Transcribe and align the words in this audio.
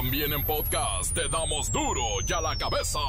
También 0.00 0.32
en 0.32 0.42
podcast 0.44 1.12
te 1.12 1.28
damos 1.28 1.70
duro 1.70 2.02
y 2.26 2.32
a 2.32 2.40
la 2.40 2.56
cabeza. 2.56 3.00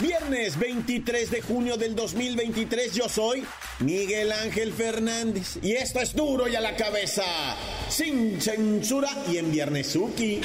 Viernes 0.00 0.58
23 0.58 1.30
de 1.30 1.42
junio 1.42 1.76
del 1.76 1.94
2023 1.94 2.92
yo 2.92 3.08
soy 3.08 3.44
Miguel 3.78 4.32
Ángel 4.32 4.72
Fernández 4.72 5.60
y 5.62 5.74
esto 5.74 6.00
es 6.00 6.12
duro 6.12 6.48
y 6.48 6.56
a 6.56 6.60
la 6.60 6.74
cabeza, 6.74 7.22
sin 7.88 8.40
censura 8.40 9.10
y 9.30 9.36
en 9.36 9.52
Viernesuki. 9.52 10.40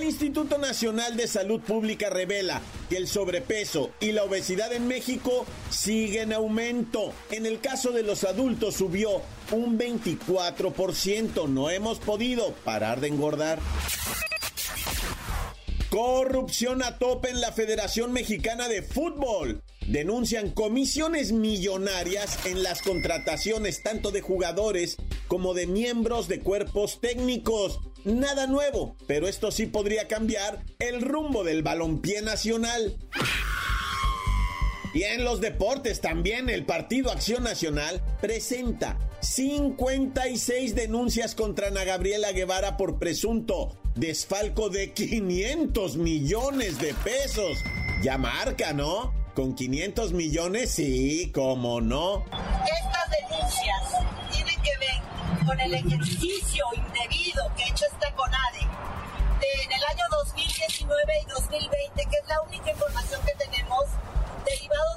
El 0.00 0.06
Instituto 0.06 0.56
Nacional 0.56 1.14
de 1.14 1.28
Salud 1.28 1.60
Pública 1.60 2.08
revela 2.08 2.62
que 2.88 2.96
el 2.96 3.06
sobrepeso 3.06 3.90
y 4.00 4.12
la 4.12 4.24
obesidad 4.24 4.72
en 4.72 4.88
México 4.88 5.44
siguen 5.68 6.30
en 6.30 6.32
aumento. 6.32 7.12
En 7.30 7.44
el 7.44 7.60
caso 7.60 7.92
de 7.92 8.02
los 8.02 8.24
adultos 8.24 8.76
subió 8.76 9.20
un 9.52 9.78
24%. 9.78 11.46
No 11.50 11.68
hemos 11.68 11.98
podido 11.98 12.54
parar 12.64 13.02
de 13.02 13.08
engordar. 13.08 13.58
Corrupción 15.90 16.84
a 16.84 16.98
tope 16.98 17.30
en 17.30 17.40
la 17.40 17.50
Federación 17.50 18.12
Mexicana 18.12 18.68
de 18.68 18.80
Fútbol. 18.80 19.60
Denuncian 19.88 20.50
comisiones 20.50 21.32
millonarias 21.32 22.46
en 22.46 22.62
las 22.62 22.80
contrataciones 22.80 23.82
tanto 23.82 24.12
de 24.12 24.20
jugadores 24.20 24.98
como 25.26 25.52
de 25.52 25.66
miembros 25.66 26.28
de 26.28 26.38
cuerpos 26.38 27.00
técnicos. 27.00 27.80
Nada 28.04 28.46
nuevo, 28.46 28.94
pero 29.08 29.26
esto 29.26 29.50
sí 29.50 29.66
podría 29.66 30.06
cambiar 30.06 30.62
el 30.78 31.02
rumbo 31.02 31.42
del 31.42 31.64
balompié 31.64 32.22
nacional. 32.22 32.96
Y 34.94 35.02
en 35.02 35.24
los 35.24 35.40
deportes 35.40 36.00
también 36.00 36.50
el 36.50 36.66
Partido 36.66 37.10
Acción 37.10 37.42
Nacional 37.42 38.00
presenta 38.20 38.96
56 39.22 40.76
denuncias 40.76 41.34
contra 41.34 41.66
Ana 41.66 41.82
Gabriela 41.82 42.30
Guevara 42.30 42.76
por 42.76 43.00
presunto 43.00 43.76
desfalco 44.00 44.70
de 44.70 44.92
500 44.92 45.96
millones 45.96 46.78
de 46.78 46.94
pesos. 46.94 47.58
Ya 48.02 48.16
marca, 48.16 48.72
¿no? 48.72 49.12
Con 49.34 49.54
500 49.54 50.12
millones, 50.12 50.70
sí, 50.70 51.30
cómo 51.34 51.82
no. 51.82 52.24
Estas 52.64 53.10
denuncias 53.10 54.32
tienen 54.32 54.60
que 54.62 54.70
ver 54.78 55.46
con 55.46 55.60
el 55.60 55.74
ejercicio 55.74 56.64
indebido 56.74 57.42
que 57.56 57.64
ha 57.64 57.68
hecho 57.68 57.84
esta 57.92 58.10
CONADE 58.16 58.60
en 59.64 59.72
el 59.72 59.84
año 59.84 60.04
2019 60.24 61.12
y 61.22 61.28
2020, 61.28 61.70
que 61.94 62.16
es 62.16 62.28
la 62.28 62.40
única 62.42 62.70
información 62.70 63.20
que 63.26 63.44
tenemos 63.44 63.84
derivado 64.46 64.89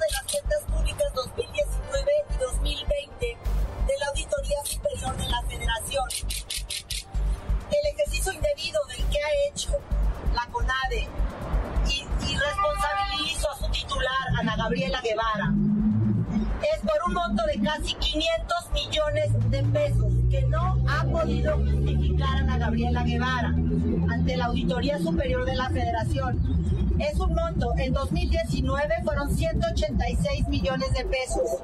Superior 24.74 25.46
de 25.46 25.56
la 25.56 25.70
Federación. 25.70 26.98
Es 27.00 27.20
un 27.20 27.36
monto, 27.36 27.74
en 27.78 27.94
2019 27.94 28.96
fueron 29.04 29.36
186 29.36 30.48
millones 30.48 30.92
de 30.94 31.06
pesos. 31.06 31.62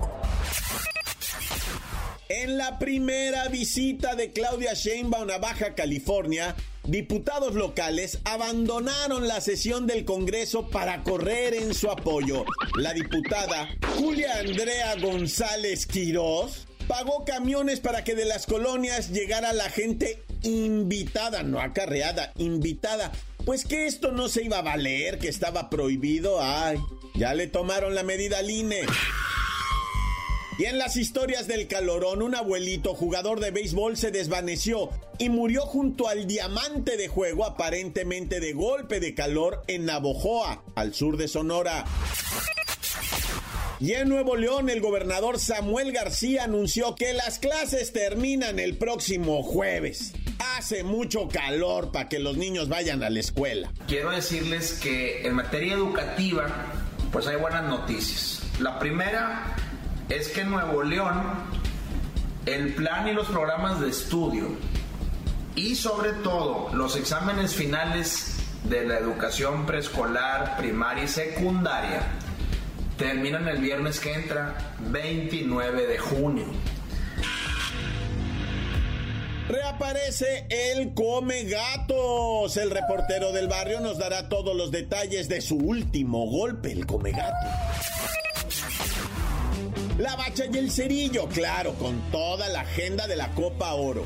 En 2.30 2.60
la 2.60 2.78
primera 2.78 3.48
visita 3.48 4.14
de 4.16 4.32
Claudia 4.32 4.74
Sheinbaum 4.76 5.32
a 5.32 5.40
Baja 5.40 5.74
California, 5.74 6.56
diputados 6.84 7.56
locales 7.56 8.20
abandonaron 8.26 9.28
la 9.28 9.42
sesión 9.42 9.88
del 9.88 10.06
Congreso 10.06 10.70
para 10.70 11.02
correr 11.02 11.56
en 11.56 11.74
su 11.74 11.90
apoyo. 11.90 12.46
La 12.76 12.94
diputada 12.94 13.70
Julia 13.98 14.38
Andrea 14.40 14.96
González 15.02 15.88
Quirós 15.88 16.68
pagó 16.88 17.26
camiones 17.26 17.80
para 17.80 18.04
que 18.04 18.14
de 18.14 18.26
las 18.26 18.46
colonias 18.46 19.10
llegara 19.10 19.52
la 19.54 19.70
gente 19.70 20.24
invitada, 20.44 21.44
no 21.44 21.60
acarreada, 21.60 22.34
invitada. 22.38 23.12
Pues 23.46 23.66
que 23.66 23.88
esto 23.88 24.12
no 24.12 24.28
se 24.28 24.44
iba 24.44 24.60
a 24.60 24.64
valer, 24.64 25.20
que 25.20 25.28
estaba 25.28 25.70
prohibido. 25.70 26.42
Ay, 26.42 26.78
ya 27.16 27.34
le 27.34 27.48
tomaron 27.48 27.96
la 27.96 28.04
medida 28.04 28.40
al 28.40 28.50
INE. 28.50 28.82
Y 30.60 30.66
en 30.66 30.78
las 30.78 30.98
historias 30.98 31.48
del 31.48 31.68
calorón, 31.68 32.22
un 32.22 32.36
abuelito 32.36 32.94
jugador 32.94 33.40
de 33.40 33.52
béisbol 33.52 33.96
se 33.96 34.12
desvaneció 34.12 34.90
y 35.18 35.30
murió 35.30 35.62
junto 35.62 36.10
al 36.10 36.28
diamante 36.28 36.98
de 36.98 37.08
juego 37.08 37.46
aparentemente 37.46 38.42
de 38.42 38.52
golpe 38.52 39.00
de 39.00 39.16
calor 39.16 39.64
en 39.68 39.86
Navojoa, 39.86 40.64
al 40.76 40.94
sur 40.94 41.16
de 41.16 41.30
Sonora. 41.30 41.86
Y 43.82 43.94
en 43.94 44.10
Nuevo 44.10 44.36
León, 44.36 44.70
el 44.70 44.82
gobernador 44.82 45.40
Samuel 45.40 45.94
García 45.94 46.44
anunció 46.44 46.96
que 46.96 47.14
las 47.14 47.40
clases 47.40 47.94
terminan 47.94 48.60
el 48.60 48.76
próximo 48.76 49.42
jueves. 49.42 50.14
Hace 50.58 50.84
mucho 50.84 51.30
calor 51.30 51.94
para 51.94 52.10
que 52.10 52.20
los 52.20 52.36
niños 52.36 52.68
vayan 52.68 53.04
a 53.04 53.10
la 53.10 53.22
escuela. 53.22 53.72
Quiero 53.88 54.12
decirles 54.12 54.74
que 54.84 55.26
en 55.26 55.34
materia 55.34 55.76
educativa, 55.76 56.48
pues 57.14 57.28
hay 57.28 57.38
buenas 57.38 57.64
noticias. 57.64 58.42
La 58.60 58.80
primera 58.80 59.56
es 60.10 60.28
que 60.28 60.42
en 60.42 60.50
Nuevo 60.50 60.84
León 60.84 61.16
el 62.48 62.74
plan 62.74 63.08
y 63.08 63.14
los 63.14 63.28
programas 63.28 63.80
de 63.80 63.90
estudio 63.90 64.58
y 65.56 65.76
sobre 65.76 66.12
todo 66.22 66.70
los 66.74 66.98
exámenes 66.98 67.56
finales 67.56 68.40
de 68.66 68.86
la 68.86 68.98
educación 68.98 69.66
preescolar, 69.66 70.58
primaria 70.58 71.06
y 71.06 71.08
secundaria 71.08 72.19
terminan 73.00 73.48
el 73.48 73.58
viernes 73.60 74.00
que 74.00 74.14
entra, 74.14 74.76
29 74.80 75.88
de 75.88 75.98
junio. 75.98 76.46
Reaparece 79.48 80.46
el 80.50 80.94
Come 80.94 81.46
Gatos. 81.46 82.58
El 82.58 82.70
reportero 82.70 83.32
del 83.32 83.48
barrio 83.48 83.80
nos 83.80 83.98
dará 83.98 84.30
todos 84.30 84.56
los 84.56 84.70
detalles 84.70 85.28
de 85.30 85.42
su 85.42 85.56
último 85.56 86.28
golpe, 86.28 86.72
el 86.72 86.86
Come 86.86 87.12
Gato. 87.12 87.48
La 89.98 90.16
bacha 90.16 90.44
y 90.52 90.58
el 90.58 90.70
cerillo, 90.70 91.28
claro, 91.28 91.74
con 91.76 92.00
toda 92.12 92.48
la 92.50 92.62
agenda 92.62 93.08
de 93.08 93.16
la 93.16 93.30
Copa 93.30 93.74
Oro. 93.74 94.06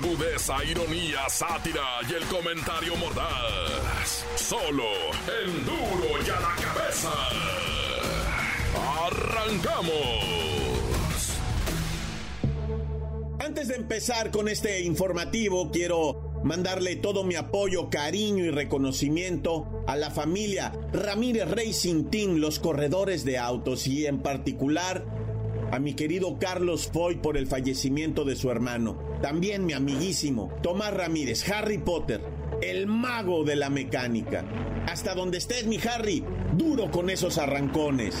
Agudeza, 0.00 0.64
ironía, 0.64 1.28
sátira 1.28 1.82
y 2.08 2.14
el 2.14 2.22
comentario 2.26 2.94
mordaz. 2.94 4.24
Solo 4.36 4.84
el 5.42 5.64
duro 5.64 6.22
y 6.24 6.30
a 6.30 6.38
la 6.38 6.54
cabeza. 6.54 7.10
¡Arrancamos! 9.06 10.38
Antes 13.40 13.66
de 13.66 13.74
empezar 13.74 14.30
con 14.30 14.46
este 14.48 14.82
informativo, 14.82 15.72
quiero 15.72 16.28
mandarle 16.44 16.94
todo 16.94 17.24
mi 17.24 17.34
apoyo, 17.34 17.90
cariño 17.90 18.44
y 18.44 18.50
reconocimiento 18.50 19.82
a 19.88 19.96
la 19.96 20.12
familia 20.12 20.72
Ramírez 20.92 21.50
Racing 21.50 22.04
Team, 22.04 22.36
los 22.36 22.60
corredores 22.60 23.24
de 23.24 23.38
autos 23.38 23.88
y 23.88 24.06
en 24.06 24.20
particular 24.22 25.17
a 25.70 25.78
mi 25.78 25.94
querido 25.94 26.38
Carlos 26.38 26.88
Foy 26.92 27.16
por 27.16 27.36
el 27.36 27.46
fallecimiento 27.46 28.24
de 28.24 28.36
su 28.36 28.50
hermano. 28.50 28.98
También 29.22 29.66
mi 29.66 29.72
amiguísimo 29.72 30.52
Tomás 30.62 30.94
Ramírez, 30.94 31.48
Harry 31.50 31.78
Potter, 31.78 32.20
el 32.62 32.86
mago 32.86 33.44
de 33.44 33.56
la 33.56 33.70
mecánica. 33.70 34.44
Hasta 34.86 35.14
donde 35.14 35.38
estés, 35.38 35.66
mi 35.66 35.78
Harry, 35.78 36.24
duro 36.56 36.90
con 36.90 37.10
esos 37.10 37.38
arrancones. 37.38 38.14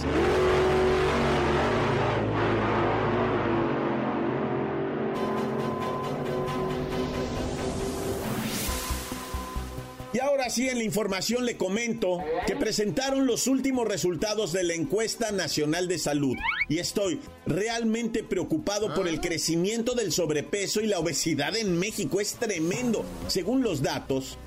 Y 10.48 10.50
ahora 10.50 10.54
ahora 10.54 10.54
sí 10.54 10.68
en 10.68 10.78
la 10.78 10.84
información 10.84 11.44
le 11.44 11.58
comento 11.58 12.24
que 12.46 12.56
presentaron 12.56 13.26
los 13.26 13.46
últimos 13.46 13.86
resultados 13.86 14.52
de 14.52 14.62
la 14.62 14.72
encuesta 14.72 15.30
nacional 15.30 15.88
de 15.88 15.98
salud 15.98 16.36
y 16.70 16.78
estoy 16.78 17.20
realmente 17.44 18.24
preocupado 18.24 18.94
por 18.94 19.08
el 19.08 19.20
crecimiento 19.20 19.94
del 19.94 20.10
sobrepeso 20.10 20.80
y 20.80 20.86
la 20.86 21.00
obesidad 21.00 21.54
en 21.54 21.78
México. 21.78 22.18
Es 22.20 22.34
tremendo. 22.36 23.04
Según 23.26 23.62
los 23.62 23.82
datos, 23.82 24.38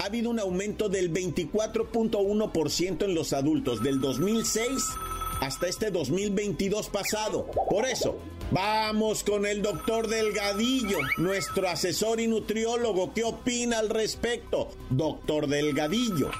ha 0.00 0.06
habido 0.06 0.30
un 0.30 0.40
aumento 0.40 0.88
del 0.88 1.12
24.1% 1.12 3.04
en 3.04 3.14
los 3.14 3.32
adultos 3.32 3.80
del 3.80 4.00
2006 4.00 4.72
hasta 5.40 5.66
este 5.66 5.90
2022 5.90 6.88
pasado. 6.88 7.46
Por 7.70 7.86
eso, 7.86 8.18
vamos 8.50 9.24
con 9.24 9.46
el 9.46 9.62
doctor 9.62 10.08
Delgadillo, 10.08 10.98
nuestro 11.16 11.68
asesor 11.68 12.20
y 12.20 12.26
nutriólogo. 12.26 13.12
¿Qué 13.14 13.24
opina 13.24 13.78
al 13.78 13.90
respecto, 13.90 14.70
doctor 14.90 15.46
Delgadillo? 15.46 16.30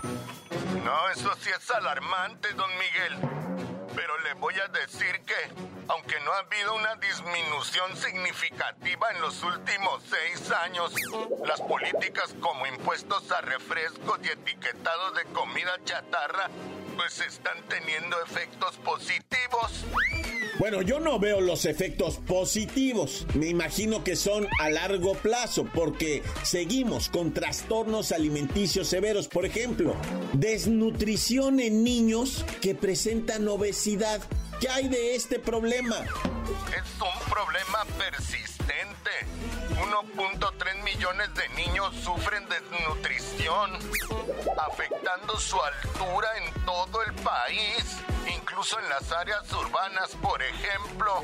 No, 0.84 1.10
eso 1.10 1.30
sí 1.40 1.50
es 1.56 1.70
alarmante, 1.70 2.52
don 2.54 2.70
Miguel. 2.78 3.30
Pero 3.94 4.18
le 4.22 4.34
voy 4.34 4.54
a 4.54 4.68
decir 4.68 5.20
que, 5.24 5.34
aunque 5.88 6.18
no 6.24 6.32
ha 6.32 6.38
habido 6.38 6.74
una 6.74 6.96
disminución 6.96 7.96
significativa 7.96 9.10
en 9.12 9.20
los 9.20 9.40
últimos 9.42 10.02
seis 10.10 10.50
años, 10.50 10.92
las 11.46 11.60
políticas 11.60 12.34
como 12.40 12.66
impuestos 12.66 13.30
a 13.30 13.40
refrescos 13.40 14.18
y 14.24 14.28
etiquetados 14.28 15.14
de 15.14 15.24
comida 15.32 15.72
chatarra 15.84 16.50
pues 16.96 17.20
están 17.20 17.62
teniendo 17.68 18.16
efectos 18.24 18.76
positivos. 18.76 19.84
Bueno, 20.58 20.82
yo 20.82 21.00
no 21.00 21.18
veo 21.18 21.40
los 21.40 21.64
efectos 21.64 22.18
positivos. 22.18 23.26
Me 23.34 23.48
imagino 23.48 24.04
que 24.04 24.14
son 24.14 24.46
a 24.60 24.70
largo 24.70 25.14
plazo 25.14 25.68
porque 25.74 26.22
seguimos 26.44 27.08
con 27.08 27.34
trastornos 27.34 28.12
alimenticios 28.12 28.86
severos. 28.86 29.26
Por 29.26 29.46
ejemplo, 29.46 29.96
desnutrición 30.32 31.58
en 31.58 31.82
niños 31.82 32.44
que 32.60 32.74
presentan 32.74 33.48
obesidad. 33.48 34.20
¿Qué 34.60 34.68
hay 34.68 34.88
de 34.88 35.14
este 35.14 35.38
problema? 35.38 35.96
Es 35.96 37.00
un 37.00 37.30
problema 37.30 37.84
persistente. 37.98 39.10
1.3 39.70 40.82
millones 40.82 41.34
de 41.34 41.48
niños 41.50 41.94
sufren 41.96 42.46
desnutrición, 42.48 43.72
afectando 44.56 45.38
su 45.38 45.60
altura 45.60 46.28
en 46.38 46.64
todo 46.64 47.02
el 47.02 47.12
país, 47.14 47.98
incluso 48.34 48.78
en 48.78 48.88
las 48.88 49.10
áreas 49.12 49.52
urbanas, 49.52 50.10
por 50.22 50.42
ejemplo, 50.42 51.20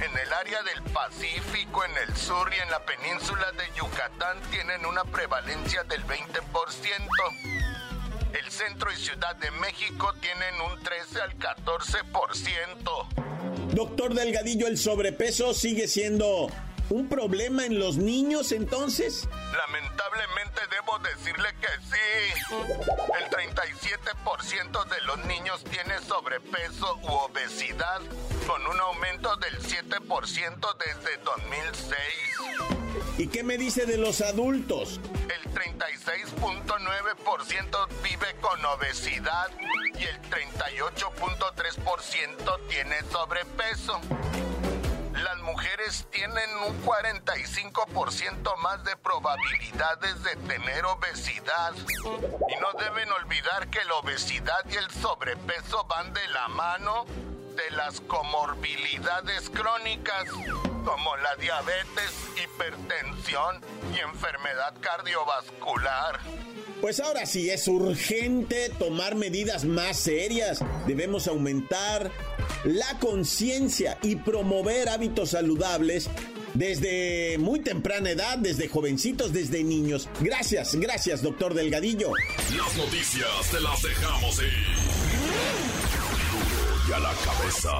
en 0.00 0.18
el 0.18 0.32
área 0.32 0.62
del 0.62 0.82
Pacífico, 0.84 1.84
en 1.84 1.96
el 2.08 2.16
sur 2.16 2.52
y 2.52 2.58
en 2.58 2.70
la 2.70 2.80
península 2.80 3.52
de 3.52 3.70
Yucatán 3.76 4.40
tienen 4.50 4.84
una 4.86 5.04
prevalencia 5.04 5.84
del 5.84 6.04
20%. 6.06 7.61
El 8.32 8.50
centro 8.50 8.90
y 8.90 8.96
Ciudad 8.96 9.36
de 9.36 9.52
México 9.52 10.12
tienen 10.20 10.54
un 10.72 10.82
13 10.82 11.20
al 11.20 11.38
14%. 11.38 13.74
Doctor 13.74 14.14
Delgadillo, 14.14 14.66
¿el 14.66 14.78
sobrepeso 14.78 15.52
sigue 15.52 15.86
siendo 15.86 16.48
un 16.92 17.08
problema 17.08 17.64
en 17.64 17.78
los 17.78 17.96
niños 17.96 18.52
entonces? 18.52 19.26
Lamentablemente 19.56 20.60
debo 20.70 20.98
decirle 20.98 21.48
que 21.60 21.68
sí. 21.90 21.96
El 23.18 23.24
37% 23.30 24.84
de 24.88 25.00
los 25.06 25.24
niños 25.24 25.64
tiene 25.64 25.98
sobrepeso 26.06 26.98
u 27.02 27.08
obesidad, 27.08 28.02
con 28.46 28.66
un 28.66 28.78
aumento 28.78 29.34
del 29.36 29.58
7% 29.58 30.76
desde 30.78 31.16
2006. 31.24 31.96
¿Y 33.18 33.28
qué 33.28 33.42
me 33.42 33.56
dice 33.56 33.86
de 33.86 33.96
los 33.96 34.20
adultos? 34.20 35.00
El 35.14 35.54
36.9% 35.54 37.88
vive 38.02 38.36
con 38.40 38.62
obesidad 38.64 39.50
y 39.98 40.04
el 40.04 40.20
38.3% 40.22 42.68
tiene 42.68 43.02
sobrepeso 43.10 44.00
mujeres 45.42 46.06
tienen 46.10 46.50
un 46.66 46.82
45% 46.84 48.56
más 48.58 48.84
de 48.84 48.96
probabilidades 48.96 50.22
de 50.22 50.36
tener 50.36 50.84
obesidad. 50.86 51.72
Y 51.76 52.60
no 52.60 52.78
deben 52.78 53.10
olvidar 53.12 53.68
que 53.68 53.84
la 53.84 53.94
obesidad 53.96 54.64
y 54.70 54.76
el 54.76 54.90
sobrepeso 54.90 55.84
van 55.84 56.12
de 56.12 56.26
la 56.28 56.48
mano 56.48 57.06
de 57.56 57.76
las 57.76 58.00
comorbilidades 58.00 59.50
crónicas, 59.50 60.24
como 60.84 61.16
la 61.16 61.34
diabetes, 61.36 62.12
hipertensión 62.42 63.60
y 63.94 63.98
enfermedad 64.00 64.74
cardiovascular. 64.80 66.20
Pues 66.80 66.98
ahora 66.98 67.26
sí 67.26 67.48
es 67.48 67.68
urgente 67.68 68.68
tomar 68.70 69.14
medidas 69.14 69.64
más 69.64 69.96
serias. 69.96 70.64
Debemos 70.86 71.28
aumentar 71.28 72.10
la 72.64 72.98
conciencia 72.98 73.98
y 74.02 74.16
promover 74.16 74.88
hábitos 74.88 75.30
saludables 75.30 76.08
desde 76.54 77.38
muy 77.38 77.60
temprana 77.60 78.10
edad, 78.10 78.38
desde 78.38 78.68
jovencitos, 78.68 79.32
desde 79.32 79.64
niños. 79.64 80.08
Gracias, 80.20 80.74
gracias, 80.76 81.22
doctor 81.22 81.54
Delgadillo. 81.54 82.10
Las 82.56 82.76
noticias 82.76 83.50
te 83.50 83.60
las 83.60 83.82
dejamos 83.82 84.38
ir. 84.38 84.48
y 86.88 86.92
a 86.92 86.98
la 86.98 87.12
cabeza. 87.24 87.70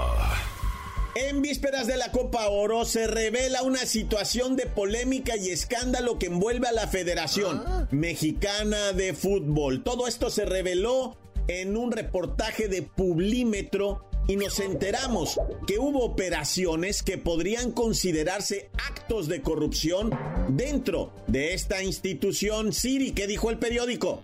En 1.14 1.42
vísperas 1.42 1.86
de 1.86 1.98
la 1.98 2.10
Copa 2.10 2.48
Oro 2.48 2.86
se 2.86 3.06
revela 3.06 3.62
una 3.62 3.84
situación 3.84 4.56
de 4.56 4.66
polémica 4.66 5.36
y 5.36 5.50
escándalo 5.50 6.18
que 6.18 6.26
envuelve 6.26 6.68
a 6.68 6.72
la 6.72 6.88
Federación 6.88 7.62
ah. 7.66 7.86
Mexicana 7.90 8.92
de 8.94 9.12
Fútbol. 9.12 9.84
Todo 9.84 10.08
esto 10.08 10.30
se 10.30 10.46
reveló 10.46 11.18
en 11.48 11.76
un 11.76 11.92
reportaje 11.92 12.68
de 12.68 12.80
Publímetro 12.80 14.08
y 14.26 14.36
nos 14.36 14.60
enteramos 14.60 15.40
que 15.66 15.78
hubo 15.78 16.04
operaciones 16.04 17.02
que 17.02 17.18
podrían 17.18 17.72
considerarse 17.72 18.70
actos 18.86 19.28
de 19.28 19.42
corrupción 19.42 20.10
dentro 20.48 21.12
de 21.26 21.54
esta 21.54 21.82
institución. 21.82 22.72
Siri, 22.72 23.12
¿qué 23.12 23.26
dijo 23.26 23.50
el 23.50 23.58
periódico? 23.58 24.22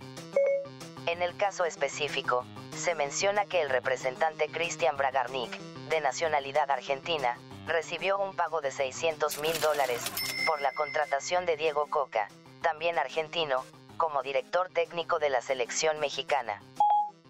En 1.06 1.22
el 1.22 1.36
caso 1.36 1.64
específico, 1.64 2.44
se 2.76 2.94
menciona 2.94 3.44
que 3.46 3.62
el 3.62 3.70
representante 3.70 4.46
Cristian 4.48 4.96
Bragarnik, 4.96 5.50
de 5.88 6.00
nacionalidad 6.00 6.70
argentina, 6.70 7.38
recibió 7.66 8.18
un 8.18 8.34
pago 8.36 8.60
de 8.60 8.70
600 8.70 9.40
mil 9.40 9.58
dólares 9.60 10.00
por 10.46 10.60
la 10.60 10.72
contratación 10.72 11.44
de 11.44 11.56
Diego 11.56 11.86
Coca, 11.88 12.28
también 12.62 12.98
argentino, 12.98 13.64
como 13.96 14.22
director 14.22 14.68
técnico 14.72 15.18
de 15.18 15.30
la 15.30 15.42
selección 15.42 15.98
mexicana. 15.98 16.62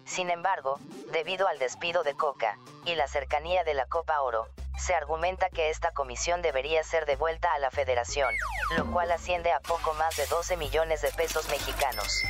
Sin 0.09 0.31
embargo, 0.31 0.79
debido 1.13 1.47
al 1.47 1.59
despido 1.59 2.03
de 2.03 2.15
Coca 2.15 2.57
y 2.83 2.95
la 2.95 3.07
cercanía 3.07 3.63
de 3.63 3.75
la 3.75 3.85
Copa 3.85 4.21
Oro, 4.21 4.47
se 4.79 4.95
argumenta 4.95 5.49
que 5.49 5.69
esta 5.69 5.91
comisión 5.91 6.41
debería 6.41 6.83
ser 6.83 7.05
devuelta 7.05 7.53
a 7.53 7.59
la 7.59 7.69
federación, 7.69 8.33
lo 8.75 8.91
cual 8.91 9.11
asciende 9.11 9.51
a 9.51 9.59
poco 9.59 9.93
más 9.93 10.17
de 10.17 10.25
12 10.25 10.57
millones 10.57 11.03
de 11.03 11.11
pesos 11.11 11.47
mexicanos. 11.49 12.23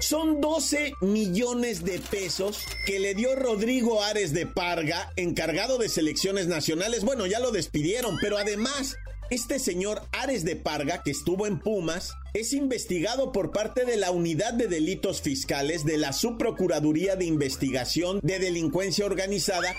Son 0.00 0.40
12 0.40 0.94
millones 1.00 1.84
de 1.84 1.98
pesos 1.98 2.64
que 2.86 3.00
le 3.00 3.14
dio 3.14 3.34
Rodrigo 3.34 4.02
Ares 4.02 4.32
de 4.32 4.46
Parga, 4.46 5.12
encargado 5.16 5.78
de 5.78 5.88
selecciones 5.88 6.46
nacionales. 6.46 7.04
Bueno, 7.04 7.26
ya 7.26 7.40
lo 7.40 7.50
despidieron, 7.50 8.16
pero 8.20 8.38
además, 8.38 8.96
este 9.30 9.58
señor 9.58 10.02
Ares 10.12 10.44
de 10.44 10.54
Parga, 10.54 11.02
que 11.02 11.10
estuvo 11.10 11.46
en 11.46 11.58
Pumas, 11.58 12.14
es 12.34 12.52
investigado 12.52 13.32
por 13.32 13.50
parte 13.50 13.84
de 13.84 13.96
la 13.96 14.10
Unidad 14.10 14.54
de 14.54 14.68
Delitos 14.68 15.20
Fiscales 15.20 15.84
de 15.84 15.98
la 15.98 16.12
Subprocuraduría 16.12 17.16
de 17.16 17.26
Investigación 17.26 18.20
de 18.22 18.38
Delincuencia 18.38 19.04
Organizada 19.04 19.74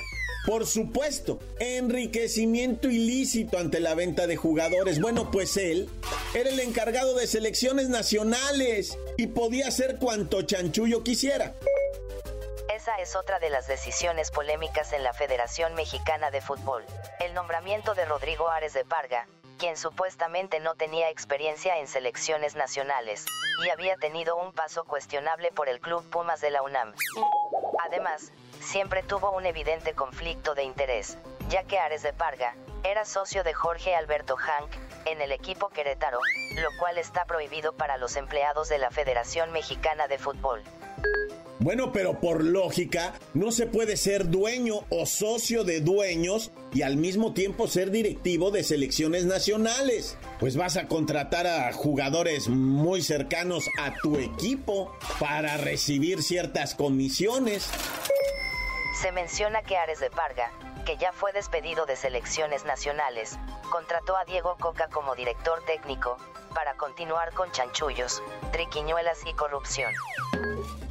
por 0.45 0.67
supuesto, 0.67 1.39
enriquecimiento 1.59 2.89
ilícito 2.89 3.57
ante 3.57 3.79
la 3.79 3.95
venta 3.95 4.27
de 4.27 4.35
jugadores. 4.35 4.99
Bueno, 4.99 5.31
pues 5.31 5.55
él 5.55 5.89
era 6.33 6.49
el 6.49 6.59
encargado 6.59 7.15
de 7.15 7.27
selecciones 7.27 7.87
nacionales 7.87 8.97
y 9.15 9.27
podía 9.27 9.69
hacer 9.69 9.99
cuanto 9.99 10.41
chanchullo 10.41 11.01
quisiera. 11.01 11.53
Esa 12.75 12.97
es 12.97 13.15
otra 13.15 13.39
de 13.39 13.49
las 13.49 13.67
decisiones 13.67 14.31
polémicas 14.31 14.91
en 14.91 15.03
la 15.03 15.13
Federación 15.13 15.75
Mexicana 15.75 16.29
de 16.29 16.41
Fútbol. 16.41 16.83
El 17.21 17.33
nombramiento 17.33 17.95
de 17.95 18.03
Rodrigo 18.03 18.49
Ares 18.49 18.73
de 18.73 18.83
Parga, 18.83 19.25
quien 19.63 19.77
supuestamente 19.77 20.59
no 20.59 20.75
tenía 20.75 21.09
experiencia 21.09 21.77
en 21.77 21.87
selecciones 21.87 22.53
nacionales, 22.53 23.25
y 23.65 23.69
había 23.69 23.95
tenido 23.95 24.35
un 24.35 24.51
paso 24.51 24.83
cuestionable 24.83 25.53
por 25.53 25.69
el 25.69 25.79
Club 25.79 26.03
Pumas 26.09 26.41
de 26.41 26.51
la 26.51 26.61
UNAM. 26.63 26.93
Además, 27.85 28.33
siempre 28.59 29.03
tuvo 29.03 29.31
un 29.31 29.45
evidente 29.45 29.93
conflicto 29.93 30.53
de 30.53 30.63
interés, 30.63 31.17
ya 31.47 31.63
que 31.63 31.79
Ares 31.79 32.03
de 32.03 32.11
Parga 32.11 32.57
era 32.83 33.05
socio 33.05 33.45
de 33.45 33.53
Jorge 33.53 33.95
Alberto 33.95 34.35
Hank 34.35 34.69
en 35.05 35.21
el 35.21 35.31
equipo 35.31 35.69
Querétaro, 35.69 36.19
lo 36.57 36.69
cual 36.77 36.97
está 36.97 37.23
prohibido 37.23 37.71
para 37.71 37.95
los 37.95 38.17
empleados 38.17 38.67
de 38.67 38.79
la 38.79 38.91
Federación 38.91 39.53
Mexicana 39.53 40.09
de 40.09 40.17
Fútbol. 40.17 40.61
Bueno, 41.63 41.93
pero 41.93 42.19
por 42.19 42.43
lógica, 42.43 43.13
no 43.33 43.53
se 43.53 43.67
puede 43.67 43.95
ser 43.95 44.29
dueño 44.29 44.83
o 44.89 45.05
socio 45.05 45.63
de 45.63 45.79
dueños 45.79 46.51
y 46.73 46.81
al 46.81 46.97
mismo 46.97 47.33
tiempo 47.33 47.67
ser 47.67 47.89
directivo 47.89 48.51
de 48.51 48.65
selecciones 48.65 49.23
nacionales. 49.23 50.17
Pues 50.41 50.57
vas 50.57 50.75
a 50.75 50.89
contratar 50.89 51.47
a 51.47 51.71
jugadores 51.71 52.49
muy 52.49 53.01
cercanos 53.01 53.69
a 53.79 53.93
tu 54.01 54.17
equipo 54.17 54.93
para 55.21 55.55
recibir 55.55 56.21
ciertas 56.21 56.75
comisiones. 56.75 57.69
Se 59.01 59.13
menciona 59.13 59.61
que 59.61 59.77
Ares 59.77 60.01
de 60.01 60.09
Parga, 60.09 60.51
que 60.85 60.97
ya 60.97 61.13
fue 61.13 61.31
despedido 61.31 61.85
de 61.85 61.95
selecciones 61.95 62.65
nacionales, 62.65 63.39
contrató 63.71 64.17
a 64.17 64.25
Diego 64.25 64.57
Coca 64.59 64.89
como 64.89 65.15
director 65.15 65.63
técnico, 65.65 66.17
para 66.53 66.75
continuar 66.75 67.33
con 67.33 67.49
chanchullos, 67.53 68.21
triquiñuelas 68.51 69.19
y 69.25 69.33
corrupción. 69.33 69.93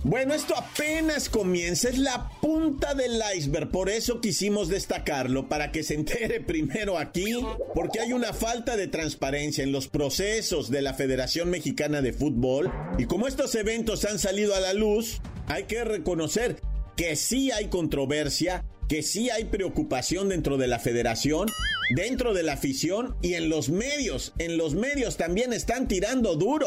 Bueno, 0.04 0.34
esto 0.34 0.56
apenas 0.56 1.28
comienza, 1.28 1.88
es 1.88 1.96
la 1.96 2.28
punta 2.40 2.92
del 2.94 3.22
iceberg, 3.36 3.70
por 3.70 3.88
eso 3.88 4.20
quisimos 4.20 4.68
destacarlo, 4.68 5.48
para 5.48 5.70
que 5.70 5.84
se 5.84 5.94
entere 5.94 6.40
primero 6.46 6.98
aquí, 6.98 7.36
porque 7.72 8.00
hay 8.00 8.12
una 8.12 8.32
falta 8.32 8.76
de 8.76 8.88
transparencia 8.88 9.62
en 9.62 9.70
los 9.70 9.86
procesos 9.86 10.70
de 10.70 10.82
la 10.82 10.94
Federación 10.94 11.50
Mexicana 11.50 12.02
de 12.02 12.12
Fútbol, 12.12 12.72
y 12.98 13.04
como 13.04 13.28
estos 13.28 13.54
eventos 13.54 14.04
han 14.04 14.18
salido 14.18 14.56
a 14.56 14.60
la 14.60 14.74
luz, 14.74 15.20
hay 15.46 15.64
que 15.64 15.84
reconocer 15.84 16.60
que 16.96 17.14
sí 17.14 17.52
hay 17.52 17.68
controversia, 17.68 18.64
que 18.88 19.04
sí 19.04 19.30
hay 19.30 19.44
preocupación 19.44 20.28
dentro 20.28 20.56
de 20.58 20.66
la 20.66 20.80
federación, 20.80 21.48
dentro 21.94 22.34
de 22.34 22.42
la 22.42 22.54
afición 22.54 23.16
y 23.22 23.34
en 23.34 23.48
los 23.48 23.68
medios, 23.68 24.32
en 24.38 24.58
los 24.58 24.74
medios 24.74 25.16
también 25.16 25.52
están 25.52 25.86
tirando 25.86 26.34
duro. 26.34 26.66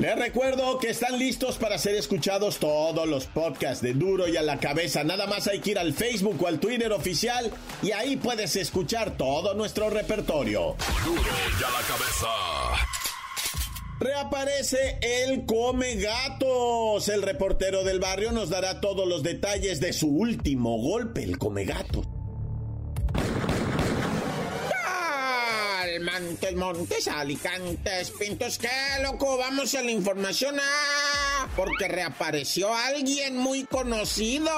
Les 0.00 0.16
recuerdo 0.16 0.78
que 0.78 0.88
están 0.88 1.18
listos 1.18 1.58
para 1.58 1.76
ser 1.76 1.94
escuchados 1.94 2.56
todos 2.56 3.06
los 3.06 3.26
podcasts 3.26 3.82
de 3.82 3.92
Duro 3.92 4.26
y 4.28 4.36
a 4.38 4.40
la 4.40 4.58
cabeza. 4.58 5.04
Nada 5.04 5.26
más 5.26 5.46
hay 5.46 5.60
que 5.60 5.72
ir 5.72 5.78
al 5.78 5.92
Facebook 5.92 6.42
o 6.42 6.46
al 6.46 6.58
Twitter 6.58 6.90
oficial 6.90 7.52
y 7.82 7.92
ahí 7.92 8.16
puedes 8.16 8.56
escuchar 8.56 9.18
todo 9.18 9.52
nuestro 9.52 9.90
repertorio. 9.90 10.74
Duro 11.04 11.20
y 11.20 11.62
a 11.62 11.70
la 11.70 11.86
cabeza. 11.86 12.28
Reaparece 14.00 14.98
el 15.02 15.44
Come 15.44 15.96
Gatos. 15.96 17.06
El 17.10 17.20
reportero 17.20 17.84
del 17.84 18.00
barrio 18.00 18.32
nos 18.32 18.48
dará 18.48 18.80
todos 18.80 19.06
los 19.06 19.22
detalles 19.22 19.80
de 19.80 19.92
su 19.92 20.08
último 20.08 20.78
golpe, 20.78 21.22
el 21.22 21.36
Come 21.36 21.66
Gatos. 21.66 22.06
Montes, 26.00 26.54
Montes, 26.54 27.08
Alicantes, 27.08 28.10
Pintos. 28.12 28.58
¿Qué, 28.58 28.68
loco? 29.02 29.36
Vamos 29.36 29.74
a 29.74 29.82
la 29.82 29.90
información. 29.90 30.56
Ah, 30.60 31.48
porque 31.56 31.88
reapareció 31.88 32.74
alguien 32.74 33.36
muy 33.36 33.64
conocido. 33.64 34.50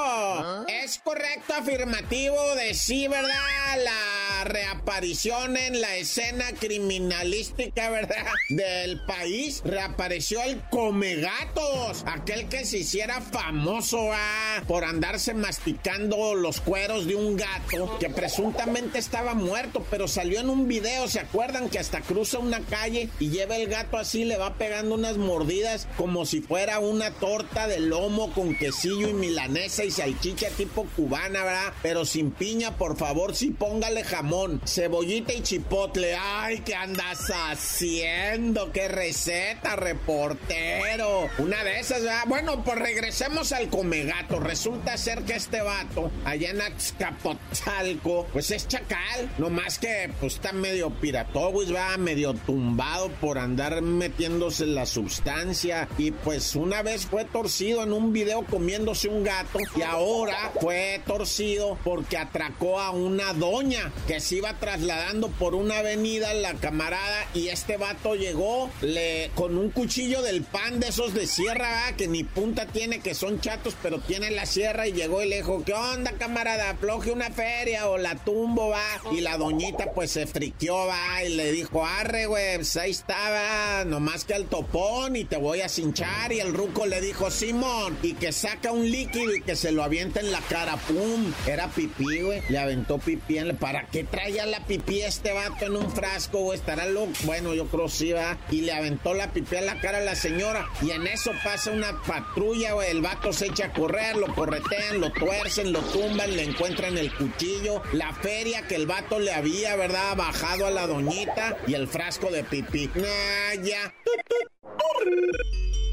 Es 0.68 0.98
correcto, 0.98 1.54
afirmativo 1.54 2.54
de 2.54 2.74
sí, 2.74 3.08
¿verdad? 3.08 3.34
La 3.78 4.21
reaparición 4.44 5.56
en 5.56 5.80
la 5.80 5.96
escena 5.96 6.46
criminalística, 6.58 7.90
¿verdad? 7.90 8.26
Del 8.48 9.00
país. 9.04 9.62
Reapareció 9.64 10.42
el 10.42 10.60
Comegatos. 10.70 12.04
Aquel 12.06 12.48
que 12.48 12.64
se 12.64 12.78
hiciera 12.78 13.20
famoso, 13.20 14.10
ah, 14.12 14.62
por 14.66 14.84
andarse 14.84 15.34
masticando 15.34 16.34
los 16.34 16.60
cueros 16.60 17.06
de 17.06 17.14
un 17.14 17.36
gato 17.36 17.98
que 17.98 18.10
presuntamente 18.10 18.98
estaba 18.98 19.34
muerto, 19.34 19.86
pero 19.90 20.08
salió 20.08 20.40
en 20.40 20.50
un 20.50 20.68
video, 20.68 21.08
¿se 21.08 21.20
acuerdan 21.20 21.68
que 21.68 21.78
hasta 21.78 22.00
cruza 22.00 22.38
una 22.38 22.60
calle 22.60 23.08
y 23.18 23.30
lleva 23.30 23.56
el 23.56 23.68
gato 23.68 23.96
así, 23.96 24.24
le 24.24 24.36
va 24.36 24.54
pegando 24.54 24.94
unas 24.94 25.16
mordidas 25.16 25.88
como 25.96 26.26
si 26.26 26.40
fuera 26.40 26.78
una 26.78 27.10
torta 27.12 27.66
de 27.66 27.80
lomo 27.80 28.32
con 28.32 28.54
quesillo 28.56 29.08
y 29.08 29.14
milanesa 29.14 29.84
y 29.84 29.90
salchicha 29.90 30.48
tipo 30.50 30.86
cubana, 30.96 31.44
¿verdad? 31.44 31.72
Pero 31.82 32.04
sin 32.04 32.30
piña, 32.30 32.76
por 32.76 32.96
favor, 32.96 33.34
sí 33.34 33.50
póngale 33.50 34.04
jamón, 34.04 34.21
cebollita 34.64 35.32
y 35.32 35.42
chipotle. 35.42 36.14
Ay, 36.14 36.60
¿qué 36.60 36.74
andas 36.74 37.30
haciendo? 37.30 38.72
¿Qué 38.72 38.88
receta, 38.88 39.76
reportero? 39.76 41.28
Una 41.38 41.64
de 41.64 41.80
esas. 41.80 42.02
Bueno, 42.26 42.62
pues 42.64 42.78
regresemos 42.78 43.52
al 43.52 43.68
comegato. 43.68 44.40
Resulta 44.40 44.96
ser 44.96 45.22
que 45.22 45.34
este 45.34 45.60
vato, 45.60 46.10
allá 46.24 46.50
en 46.50 46.60
Azcapotzalco, 46.60 48.26
pues 48.32 48.50
es 48.50 48.68
chacal, 48.68 49.30
no 49.38 49.50
más 49.50 49.78
que 49.78 50.10
pues 50.20 50.34
está 50.34 50.52
medio 50.52 50.90
piratowis, 50.90 51.74
va 51.74 51.96
medio 51.96 52.34
tumbado 52.34 53.10
por 53.20 53.38
andar 53.38 53.82
metiéndose 53.82 54.66
la 54.66 54.86
sustancia 54.86 55.88
y 55.98 56.10
pues 56.10 56.54
una 56.56 56.82
vez 56.82 57.06
fue 57.06 57.24
torcido 57.24 57.82
en 57.82 57.92
un 57.92 58.12
video 58.12 58.44
comiéndose 58.44 59.08
un 59.08 59.24
gato 59.24 59.58
y 59.76 59.82
ahora 59.82 60.52
fue 60.60 61.00
torcido 61.06 61.78
porque 61.84 62.16
atracó 62.16 62.80
a 62.80 62.90
una 62.90 63.32
doña 63.32 63.92
que 64.06 64.20
se 64.20 64.36
iba 64.36 64.54
trasladando 64.54 65.28
por 65.28 65.54
una 65.54 65.78
avenida 65.78 66.34
la 66.34 66.54
camarada 66.54 67.26
y 67.34 67.48
este 67.48 67.76
vato 67.76 68.14
llegó 68.14 68.70
le 68.80 69.30
con 69.34 69.56
un 69.56 69.70
cuchillo 69.70 70.22
del 70.22 70.42
pan 70.42 70.80
de 70.80 70.88
esos 70.88 71.14
de 71.14 71.26
sierra 71.26 71.92
que 71.96 72.08
ni 72.08 72.24
punta 72.24 72.66
tiene 72.66 73.00
que 73.00 73.14
son 73.14 73.40
chatos 73.40 73.76
pero 73.82 74.00
tiene 74.00 74.30
la 74.30 74.46
sierra 74.46 74.88
y 74.88 74.92
llegó 74.92 75.22
y 75.22 75.28
le 75.28 75.36
dijo 75.36 75.62
¿qué 75.64 75.74
onda 75.74 76.12
camarada? 76.12 76.70
afloje 76.70 77.12
una 77.12 77.30
feria 77.30 77.88
o 77.88 77.98
la 77.98 78.16
tumbo 78.16 78.68
va 78.70 78.82
y 79.12 79.20
la 79.20 79.36
doñita 79.36 79.92
pues 79.92 80.10
se 80.10 80.26
friqueó 80.26 80.86
va 80.86 81.22
y 81.24 81.34
le 81.34 81.52
dijo 81.52 81.84
arre 81.84 82.26
güey 82.26 82.56
pues 82.56 82.76
ahí 82.76 82.90
estaba 82.90 83.84
nomás 83.84 84.24
que 84.24 84.34
al 84.34 84.46
topón 84.46 85.16
y 85.16 85.24
te 85.24 85.36
voy 85.36 85.60
a 85.60 85.68
cinchar 85.68 86.32
y 86.32 86.40
el 86.40 86.54
ruco 86.54 86.86
le 86.86 87.00
dijo 87.00 87.30
Simón 87.30 87.98
y 88.02 88.14
que 88.14 88.32
saca 88.32 88.72
un 88.72 88.90
líquido 88.90 89.34
y 89.34 89.42
que 89.42 89.56
se 89.56 89.72
lo 89.72 89.82
avienta 89.82 90.20
en 90.20 90.32
la 90.32 90.40
cara 90.40 90.76
pum 90.76 91.32
era 91.46 91.68
pipí 91.68 92.20
güey 92.20 92.42
le 92.48 92.58
aventó 92.58 92.98
pipí 92.98 93.38
en 93.38 93.48
la... 93.48 93.54
¿para 93.54 93.86
qué 93.92 94.04
traía 94.04 94.46
la 94.46 94.60
pipí 94.60 95.02
este 95.02 95.32
vato 95.32 95.66
en 95.66 95.76
un 95.76 95.90
frasco 95.92 96.38
güey? 96.38 96.58
estará 96.58 96.86
loco. 96.86 97.12
Bueno 97.24 97.54
yo 97.54 97.66
creo 97.66 97.88
sí 97.88 98.12
va. 98.12 98.38
Y 98.50 98.62
le 98.62 98.72
aventó 98.72 99.14
la 99.14 99.32
pipí 99.32 99.56
en 99.56 99.66
la 99.66 99.80
cara 99.80 99.98
a 99.98 100.00
la 100.00 100.16
señora. 100.16 100.68
Y 100.80 100.90
en 100.90 101.06
eso 101.06 101.30
pasa 101.44 101.70
una 101.70 102.00
patrulla 102.02 102.72
güey. 102.72 102.90
El 102.90 103.02
vato 103.02 103.32
se 103.32 103.46
echa 103.46 103.66
a 103.66 103.72
correr 103.72 104.16
lo 104.16 104.34
corretean 104.34 105.00
lo 105.00 105.12
tuercen 105.12 105.72
lo 105.72 105.80
tumban 105.80 106.34
le 106.34 106.42
encuentran 106.42 106.96
el 106.96 107.14
cuchillo. 107.14 107.82
La 107.92 108.12
feria 108.14 108.66
que 108.66 108.76
el 108.76 108.86
vato 108.86 109.18
le 109.18 109.32
había 109.32 109.76
verdad 109.76 110.16
bajado 110.16 110.66
a 110.66 110.70
la 110.70 110.86
doñita 110.86 111.58
y 111.66 111.74
el 111.74 111.86
frasco 111.86 112.30
de 112.30 112.42
pipí. 112.44 112.90
Nah, 112.94 113.62
ya 113.62 113.92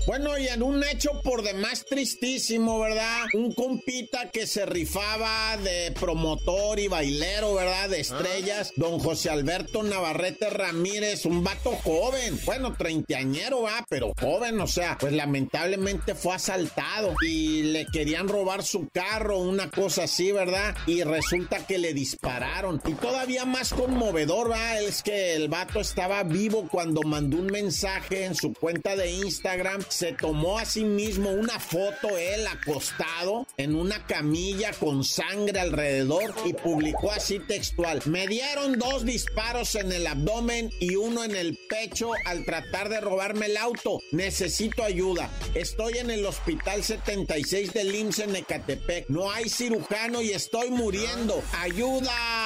bueno, 0.10 0.40
y 0.40 0.48
en 0.48 0.64
un 0.64 0.84
hecho 0.84 1.22
por 1.24 1.44
demás 1.44 1.86
tristísimo, 1.86 2.80
¿verdad? 2.80 3.26
Un 3.36 3.54
compita 3.54 4.32
que 4.32 4.48
se 4.48 4.66
rifaba 4.66 5.56
de 5.58 5.92
promotor 5.92 6.80
y 6.80 6.88
bailero, 6.88 7.54
¿verdad? 7.54 7.90
De 7.90 8.00
estrellas, 8.00 8.74
don 8.76 8.98
José 8.98 9.30
Alberto 9.30 9.84
Navarrete 9.84 10.50
Ramírez, 10.50 11.28
un 11.28 11.44
vato 11.44 11.74
joven, 11.84 12.40
bueno, 12.44 12.74
treintañero, 12.76 13.62
¿va? 13.62 13.86
Pero 13.88 14.14
joven, 14.20 14.60
o 14.60 14.66
sea, 14.66 14.98
pues 15.00 15.14
lamentablemente 15.14 16.16
fue 16.16 16.34
asaltado 16.34 17.14
y 17.22 17.62
le 17.62 17.86
querían 17.86 18.28
robar 18.28 18.64
su 18.64 18.90
carro, 18.92 19.38
una 19.38 19.70
cosa 19.70 20.06
así, 20.06 20.32
¿verdad? 20.32 20.76
Y 20.88 21.04
resulta 21.04 21.68
que 21.68 21.78
le 21.78 21.94
dispararon. 21.94 22.82
Y 22.88 22.94
todavía 22.94 23.46
más 23.46 23.74
conmovedor, 23.74 24.50
¿va? 24.50 24.80
Es 24.80 25.04
que 25.04 25.36
el 25.36 25.50
vato 25.50 25.82
estaba 25.82 26.24
vivo 26.24 26.68
cuando 26.68 27.04
mandó 27.04 27.38
un 27.38 27.48
mensaje 27.48 28.26
en 28.26 28.34
su 28.34 28.54
cuenta 28.60 28.96
de 28.96 29.12
Instagram 29.12 29.84
se 29.90 30.14
tomó 30.14 30.60
a 30.60 30.66
sí 30.66 30.84
mismo 30.84 31.32
una 31.32 31.60
foto 31.60 32.18
él 32.18 32.46
acostado 32.48 33.48
en 33.58 33.76
una 33.76 34.06
camilla 34.06 34.72
con 34.74 35.04
sangre 35.04 35.60
alrededor 35.60 36.34
y 36.46 36.54
publicó 36.54 37.12
así 37.12 37.40
textual. 37.40 38.02
Me 38.06 38.28
dieron 38.28 38.78
dos 38.78 39.06
disparos 39.06 39.76
en 39.76 39.92
el 39.92 40.06
abdomen 40.08 40.70
y 40.80 40.96
uno 40.96 41.24
en 41.24 41.36
el 41.36 41.58
pecho 41.70 42.12
al 42.26 42.46
tratar 42.46 42.90
de 42.90 43.02
robarme 43.02 43.48
el 43.48 43.58
auto. 43.58 44.00
Necesito 44.12 44.84
ayuda. 44.84 45.30
Estoy 45.54 45.98
en 45.98 46.12
el 46.12 46.26
hospital 46.26 46.84
76 46.84 47.74
del 47.74 47.96
IMSS 47.96 48.20
en 48.20 48.36
Ecatepec. 48.36 49.10
No 49.10 49.32
hay 49.32 49.50
cirujano 49.50 50.22
y 50.22 50.32
estoy 50.32 50.70
muriendo. 50.70 51.42
¡Ayuda! 51.54 52.39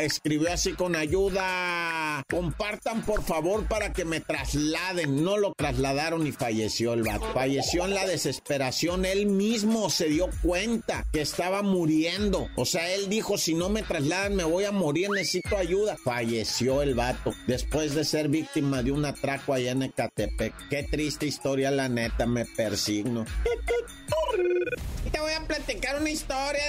Escribió 0.00 0.52
así 0.52 0.72
con 0.72 0.96
ayuda. 0.96 2.22
compartan 2.30 3.04
por 3.04 3.22
favor 3.22 3.66
para 3.66 3.92
que 3.92 4.04
me 4.04 4.20
trasladen. 4.20 5.22
No 5.22 5.36
lo 5.36 5.52
trasladaron 5.54 6.26
y 6.26 6.32
falleció 6.32 6.94
el 6.94 7.02
vato. 7.02 7.26
Falleció 7.34 7.84
en 7.84 7.94
la 7.94 8.06
desesperación. 8.06 9.04
Él 9.04 9.26
mismo 9.26 9.90
se 9.90 10.06
dio 10.06 10.28
cuenta 10.42 11.04
que 11.12 11.20
estaba 11.20 11.62
muriendo. 11.62 12.48
O 12.56 12.64
sea, 12.64 12.92
él 12.94 13.08
dijo, 13.08 13.36
si 13.36 13.54
no 13.54 13.68
me 13.68 13.82
trasladan 13.82 14.34
me 14.34 14.44
voy 14.44 14.64
a 14.64 14.72
morir, 14.72 15.10
necesito 15.10 15.56
ayuda. 15.56 15.96
Falleció 16.02 16.82
el 16.82 16.94
vato 16.94 17.34
después 17.46 17.94
de 17.94 18.04
ser 18.04 18.28
víctima 18.28 18.82
de 18.82 18.92
un 18.92 19.04
atraco 19.04 19.52
allá 19.52 19.72
en 19.72 19.82
Ecatepec. 19.82 20.54
Qué 20.68 20.84
triste 20.84 21.26
historia, 21.26 21.70
la 21.70 21.88
neta, 21.88 22.26
me 22.26 22.44
persigno. 22.44 23.24
Te 25.10 25.20
voy 25.20 25.32
a 25.32 25.46
platicar 25.46 26.00
una 26.00 26.10
historia 26.10 26.62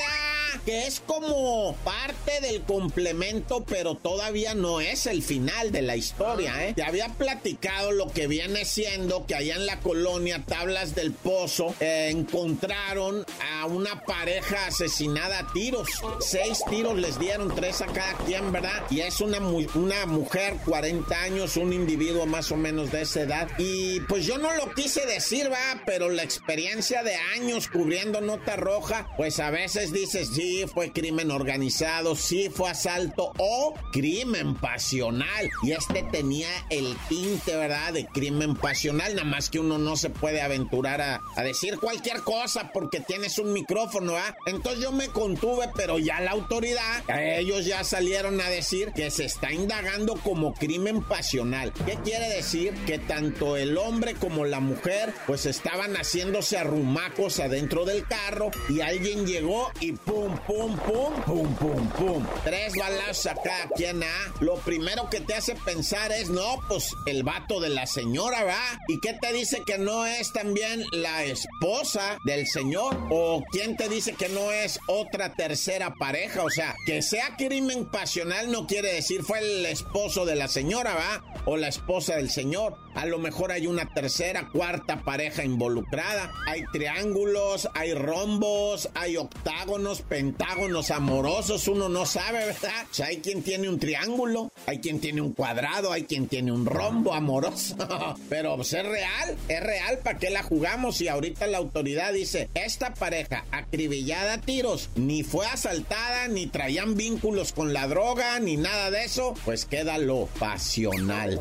que 0.66 0.88
es 0.88 1.02
como 1.02 1.76
parte 1.84 2.40
del 2.42 2.62
complemento, 2.62 3.66
pero 3.66 3.96
todavía 3.96 4.54
no 4.54 4.82
es 4.82 5.06
el 5.08 5.22
final 5.22 5.72
de 5.72 5.82
la 5.82 5.96
historia, 5.96 6.68
¿eh? 6.68 6.74
Te 6.74 6.84
había 6.84 7.10
platicado 7.10 7.92
lo 7.92 8.12
que 8.12 8.28
viene 8.28 8.64
siendo 8.66 9.26
que 9.26 9.36
allá 9.36 9.56
en 9.56 9.66
la 9.66 9.80
colonia 9.80 10.44
Tablas 10.46 10.96
del 10.96 11.12
Pozo 11.12 11.76
eh, 11.80 12.10
encontraron 12.12 13.26
a 13.52 13.66
una 13.66 14.02
pareja 14.04 14.68
asesinada 14.68 15.40
a 15.40 15.54
tiros. 15.54 15.90
Seis 16.20 16.60
tiros 16.70 16.98
les 16.98 17.20
dieron, 17.20 17.54
tres 17.54 17.82
a 17.82 17.88
cada 17.88 18.14
quien, 18.26 18.52
¿verdad? 18.52 18.84
Y 18.90 19.02
es 19.02 19.20
una, 19.22 19.40
una 19.40 20.06
mujer, 20.06 20.58
40 20.66 21.22
años, 21.22 21.58
un 21.58 21.74
individuo 21.74 22.26
más 22.26 22.52
o 22.52 22.56
menos 22.56 22.92
de 22.92 23.02
esa 23.02 23.22
edad. 23.22 23.50
Y 23.58 24.00
pues 24.02 24.26
yo 24.26 24.38
no 24.38 24.54
lo 24.56 24.74
quise 24.74 25.06
decir, 25.06 25.52
va, 25.52 25.82
pero 25.86 26.10
la 26.10 26.24
experiencia 26.24 27.04
de 27.04 27.16
años 27.36 27.53
cubriendo 27.62 28.22
nota 28.22 28.56
roja, 28.56 29.08
pues 29.18 29.40
a 29.40 29.50
veces 29.52 29.92
dices, 29.92 30.30
sí, 30.34 30.66
fue 30.72 30.92
crimen 30.92 31.32
organizado, 31.32 32.16
sí 32.16 32.50
fue 32.50 32.70
asalto 32.70 33.32
o 33.38 33.74
crimen 33.92 34.56
pasional. 34.56 35.50
Y 35.62 35.72
este 35.72 36.04
tenía 36.04 36.50
el 36.70 36.96
tinte, 37.10 37.56
¿verdad? 37.56 37.94
De 37.94 38.06
crimen 38.06 38.56
pasional, 38.56 39.16
nada 39.16 39.28
más 39.28 39.50
que 39.50 39.60
uno 39.60 39.78
no 39.78 39.96
se 39.96 40.10
puede 40.10 40.42
aventurar 40.42 41.02
a, 41.02 41.22
a 41.36 41.44
decir 41.44 41.78
cualquier 41.80 42.22
cosa 42.22 42.72
porque 42.74 43.00
tienes 43.00 43.38
un 43.40 43.54
micrófono, 43.54 44.16
¿ah? 44.16 44.36
Entonces 44.46 44.82
yo 44.82 44.92
me 44.92 45.08
contuve, 45.08 45.70
pero 45.76 46.00
ya 46.00 46.20
la 46.20 46.32
autoridad, 46.32 47.04
ellos 47.10 47.66
ya 47.66 47.84
salieron 47.84 48.42
a 48.42 48.50
decir 48.50 48.92
que 48.96 49.12
se 49.12 49.26
está 49.26 49.52
indagando 49.52 50.16
como 50.16 50.54
crimen 50.54 51.02
pasional. 51.04 51.74
¿Qué 51.86 51.98
quiere 52.04 52.30
decir? 52.30 52.74
Que 52.86 53.00
tanto 53.00 53.58
el 53.58 53.78
hombre 53.78 54.16
como 54.16 54.46
la 54.46 54.60
mujer, 54.60 55.14
pues 55.28 55.46
estaban 55.46 55.96
haciéndose 55.96 56.58
arrumacos 56.58 57.40
adentro 57.44 57.86
del 57.86 58.06
carro 58.08 58.52
y 58.70 58.82
alguien 58.82 59.26
llegó 59.26 59.72
y 59.80 59.94
pum, 59.94 60.38
pum, 60.48 60.78
pum, 60.78 61.14
pum, 61.26 61.56
pum, 61.56 61.90
pum. 61.90 62.26
Tres 62.44 62.74
balazos 62.78 63.28
a 63.28 63.36
cada 63.36 63.68
quien, 63.76 64.04
¿ah? 64.04 64.34
Lo 64.40 64.56
primero 64.56 65.10
que 65.10 65.22
te 65.22 65.36
hace 65.36 65.56
pensar 65.56 66.12
es, 66.12 66.30
no, 66.30 66.58
pues 66.68 66.96
el 67.06 67.24
vato 67.24 67.60
de 67.60 67.70
la 67.70 67.86
señora, 67.86 68.44
¿va? 68.44 68.80
¿Y 68.88 69.00
qué 69.00 69.14
te 69.14 69.34
dice 69.34 69.64
que 69.66 69.78
no 69.78 70.06
es 70.06 70.32
también 70.34 70.84
la 70.92 71.24
esposa 71.24 72.18
del 72.26 72.48
señor? 72.48 72.98
¿O 73.10 73.44
quién 73.52 73.78
te 73.78 73.90
dice 73.90 74.14
que 74.14 74.30
no 74.30 74.52
es 74.52 74.80
otra 74.88 75.34
tercera 75.36 75.94
pareja? 75.96 76.44
O 76.44 76.50
sea, 76.50 76.76
que 76.86 77.02
sea 77.02 77.36
crimen 77.38 77.86
pasional 77.86 78.52
no 78.52 78.68
quiere 78.68 78.94
decir 78.94 79.24
fue 79.24 79.40
el 79.40 79.66
esposo 79.66 80.26
de 80.26 80.36
la 80.36 80.48
señora, 80.48 80.96
¿va? 80.96 81.24
O 81.46 81.58
la 81.58 81.68
esposa 81.68 82.16
del 82.16 82.30
señor. 82.30 82.78
A 82.96 83.06
lo 83.06 83.20
mejor 83.20 83.52
hay 83.52 83.68
una 83.68 83.92
tercera, 83.94 84.50
cuarta 84.52 85.02
pareja 85.02 85.44
involucrada. 85.44 86.32
Hay 86.48 86.64
triángulos, 86.72 87.70
hay 87.74 87.94
rombos, 87.94 88.90
hay 88.94 89.18
octágonos, 89.18 90.02
pentágonos 90.02 90.92
amorosos. 90.92 91.68
Uno 91.68 91.90
no 91.90 92.06
sabe, 92.06 92.46
¿verdad? 92.46 92.86
O 92.92 92.94
sea, 92.94 93.08
hay 93.08 93.18
quien 93.18 93.44
tiene 93.44 93.70
un 93.70 93.80
triángulo, 93.80 94.52
hay 94.66 94.80
quien 94.80 95.00
tiene 95.00 95.22
un 95.22 95.34
cuadrado, 95.34 95.92
hay 95.92 96.04
quien 96.04 96.28
tiene 96.28 96.52
un 96.52 96.66
rombo 96.66 97.14
amoroso. 97.14 97.76
Pero 98.30 98.56
pues, 98.56 98.74
es 98.74 98.86
real, 98.86 99.38
es 99.48 99.64
real. 99.64 100.00
¿Para 100.00 100.20
qué 100.20 100.30
la 100.30 100.44
jugamos? 100.44 101.02
Y 101.02 101.08
ahorita 101.08 101.48
la 101.48 101.58
autoridad 101.58 102.14
dice, 102.14 102.50
esta 102.54 102.94
pareja 102.94 103.46
acribillada 103.52 104.34
a 104.34 104.42
tiros, 104.42 104.90
ni 104.96 105.24
fue 105.24 105.46
asaltada, 105.48 106.28
ni 106.28 106.48
traían 106.48 106.96
vínculos 106.96 107.54
con 107.54 107.74
la 107.74 107.88
droga, 107.88 108.40
ni 108.40 108.58
nada 108.58 108.92
de 108.92 109.04
eso, 109.04 109.34
pues 109.46 109.66
queda 109.66 109.98
lo 109.98 110.28
pasional. 110.40 111.40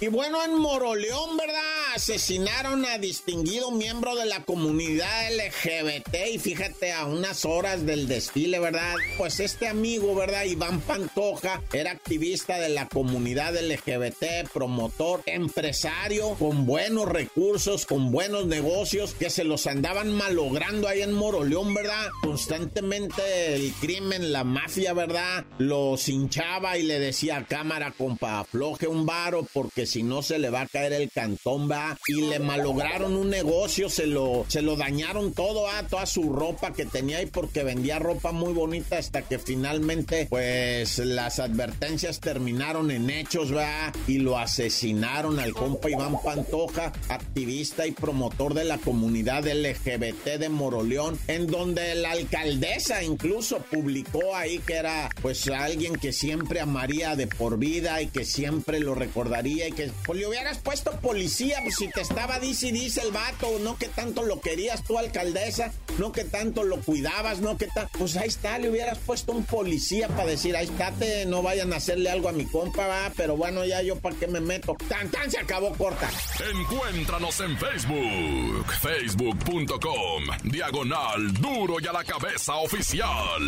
Y 0.00 0.08
bueno, 0.08 0.42
en 0.44 0.54
Moroleón, 0.54 1.36
¿verdad? 1.36 1.85
Asesinaron 1.96 2.84
a 2.84 2.98
distinguido 2.98 3.70
miembro 3.70 4.14
de 4.16 4.26
la 4.26 4.44
comunidad 4.44 5.30
LGBT 5.32 6.14
y 6.30 6.38
fíjate 6.38 6.92
a 6.92 7.06
unas 7.06 7.46
horas 7.46 7.86
del 7.86 8.06
desfile, 8.06 8.58
¿verdad? 8.58 8.96
Pues 9.16 9.40
este 9.40 9.66
amigo, 9.66 10.14
¿verdad? 10.14 10.44
Iván 10.44 10.82
Pantoja 10.82 11.62
era 11.72 11.92
activista 11.92 12.58
de 12.58 12.68
la 12.68 12.86
comunidad 12.86 13.54
LGBT, 13.56 14.46
promotor, 14.52 15.22
empresario 15.24 16.34
con 16.34 16.66
buenos 16.66 17.08
recursos, 17.08 17.86
con 17.86 18.12
buenos 18.12 18.44
negocios 18.44 19.14
que 19.14 19.30
se 19.30 19.44
los 19.44 19.66
andaban 19.66 20.12
malogrando 20.12 20.88
ahí 20.88 21.00
en 21.00 21.14
Moroleón, 21.14 21.72
¿verdad? 21.72 22.10
Constantemente 22.20 23.54
el 23.54 23.72
crimen, 23.80 24.32
la 24.32 24.44
mafia, 24.44 24.92
¿verdad? 24.92 25.46
Los 25.56 26.10
hinchaba 26.10 26.76
y 26.76 26.82
le 26.82 27.00
decía 27.00 27.46
cámara, 27.48 27.94
compa, 27.96 28.40
afloje 28.40 28.86
un 28.86 29.06
varo 29.06 29.48
porque 29.50 29.86
si 29.86 30.02
no 30.02 30.20
se 30.20 30.38
le 30.38 30.50
va 30.50 30.60
a 30.60 30.68
caer 30.68 30.92
el 30.92 31.10
cantón, 31.10 31.68
Y 32.06 32.22
le 32.22 32.38
malograron 32.38 33.16
un 33.16 33.30
negocio, 33.30 33.88
se 33.88 34.06
lo, 34.06 34.44
se 34.48 34.62
lo 34.62 34.76
dañaron 34.76 35.32
todo, 35.32 35.68
a 35.68 35.82
toda 35.84 36.06
su 36.06 36.32
ropa 36.32 36.72
que 36.72 36.86
tenía 36.86 37.22
y 37.22 37.26
porque 37.26 37.62
vendía 37.62 37.98
ropa 37.98 38.32
muy 38.32 38.52
bonita 38.52 38.98
hasta 38.98 39.22
que 39.22 39.38
finalmente, 39.38 40.26
pues 40.30 40.98
las 40.98 41.38
advertencias 41.38 42.20
terminaron 42.20 42.90
en 42.90 43.10
hechos, 43.10 43.54
va. 43.54 43.92
Y 44.06 44.18
lo 44.18 44.38
asesinaron 44.38 45.38
al 45.38 45.52
compa 45.52 45.90
Iván 45.90 46.16
Pantoja, 46.22 46.92
activista 47.08 47.86
y 47.86 47.92
promotor 47.92 48.54
de 48.54 48.64
la 48.64 48.78
comunidad 48.78 49.46
LGBT 49.46 50.38
de 50.38 50.48
Moroleón, 50.48 51.18
en 51.28 51.46
donde 51.46 51.94
la 51.94 52.12
alcaldesa 52.12 53.02
incluso 53.02 53.58
publicó 53.70 54.34
ahí 54.34 54.58
que 54.58 54.74
era 54.74 55.10
pues 55.22 55.48
alguien 55.48 55.96
que 55.96 56.12
siempre 56.12 56.60
amaría 56.60 57.16
de 57.16 57.26
por 57.26 57.58
vida 57.58 58.02
y 58.02 58.08
que 58.08 58.24
siempre 58.24 58.80
lo 58.80 58.94
recordaría 58.94 59.68
y 59.68 59.72
que 59.72 59.90
pues 60.04 60.18
le 60.18 60.26
hubieras 60.26 60.58
puesto 60.58 60.92
policía 61.00 61.60
si 61.70 61.88
te 61.88 62.00
estaba 62.00 62.38
dice 62.38 62.72
dice 62.72 63.02
el 63.02 63.12
vato, 63.12 63.58
no 63.60 63.76
que 63.76 63.88
tanto 63.88 64.22
lo 64.22 64.40
querías 64.40 64.82
tú 64.84 64.98
alcaldesa, 64.98 65.72
no 65.98 66.12
que 66.12 66.24
tanto 66.24 66.62
lo 66.62 66.80
cuidabas, 66.80 67.40
no 67.40 67.56
que 67.56 67.66
tanto, 67.66 67.98
pues 67.98 68.16
ahí 68.16 68.28
está, 68.28 68.58
le 68.58 68.70
hubieras 68.70 68.98
puesto 68.98 69.32
un 69.32 69.44
policía 69.44 70.08
para 70.08 70.26
decir, 70.26 70.56
ahí 70.56 70.66
estate, 70.66 71.26
no 71.26 71.42
vayan 71.42 71.72
a 71.72 71.76
hacerle 71.76 72.10
algo 72.10 72.28
a 72.28 72.32
mi 72.32 72.44
compa, 72.46 72.86
va, 72.86 73.12
pero 73.16 73.36
bueno, 73.36 73.64
ya 73.64 73.82
yo 73.82 73.96
para 73.96 74.16
qué 74.16 74.26
me 74.26 74.40
meto. 74.40 74.76
Tan 74.88 75.10
tan 75.10 75.30
se 75.30 75.38
acabó 75.38 75.72
corta. 75.74 76.10
Encuéntranos 76.52 77.40
en 77.40 77.56
Facebook, 77.58 78.66
facebook.com, 78.82 80.24
diagonal 80.44 81.32
duro 81.34 81.76
y 81.80 81.86
a 81.86 81.92
la 81.92 82.04
cabeza 82.04 82.56
oficial. 82.56 83.42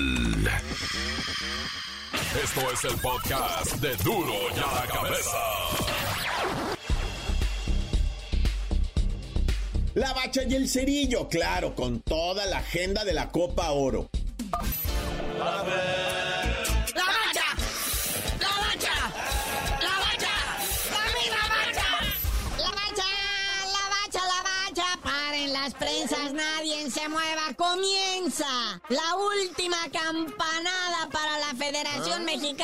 Esto 2.42 2.60
es 2.72 2.84
el 2.84 3.00
podcast 3.00 3.72
de 3.76 3.96
Duro 3.96 4.34
y 4.54 4.58
a 4.58 4.74
la 4.74 4.86
cabeza. 4.86 6.77
La 9.98 10.12
Bacha 10.12 10.44
y 10.44 10.54
el 10.54 10.68
Cerillo, 10.68 11.28
claro, 11.28 11.74
con 11.74 11.98
toda 12.02 12.46
la 12.46 12.58
agenda 12.58 13.04
de 13.04 13.12
la 13.12 13.30
Copa 13.30 13.72
Oro. 13.72 14.08
¡La 15.36 15.62
Bacha! 15.64 17.42
¡La 18.38 18.48
Bacha! 18.60 18.94
¡La 19.80 19.98
Bacha! 19.98 20.30
La 21.32 21.40
Bacha! 21.48 21.88
¡La 22.58 22.70
Bacha! 22.70 23.08
¡La 23.66 23.82
Bacha! 23.90 24.20
¡La 24.22 24.40
Bacha! 24.46 25.00
¡Paren 25.02 25.52
las 25.52 25.74
prensas! 25.74 26.32
¡Nadie 26.32 26.88
se 26.92 27.08
mueva! 27.08 27.52
¡Comienza 27.56 28.80
la 28.90 29.16
última 29.16 29.78
campanada! 29.92 31.07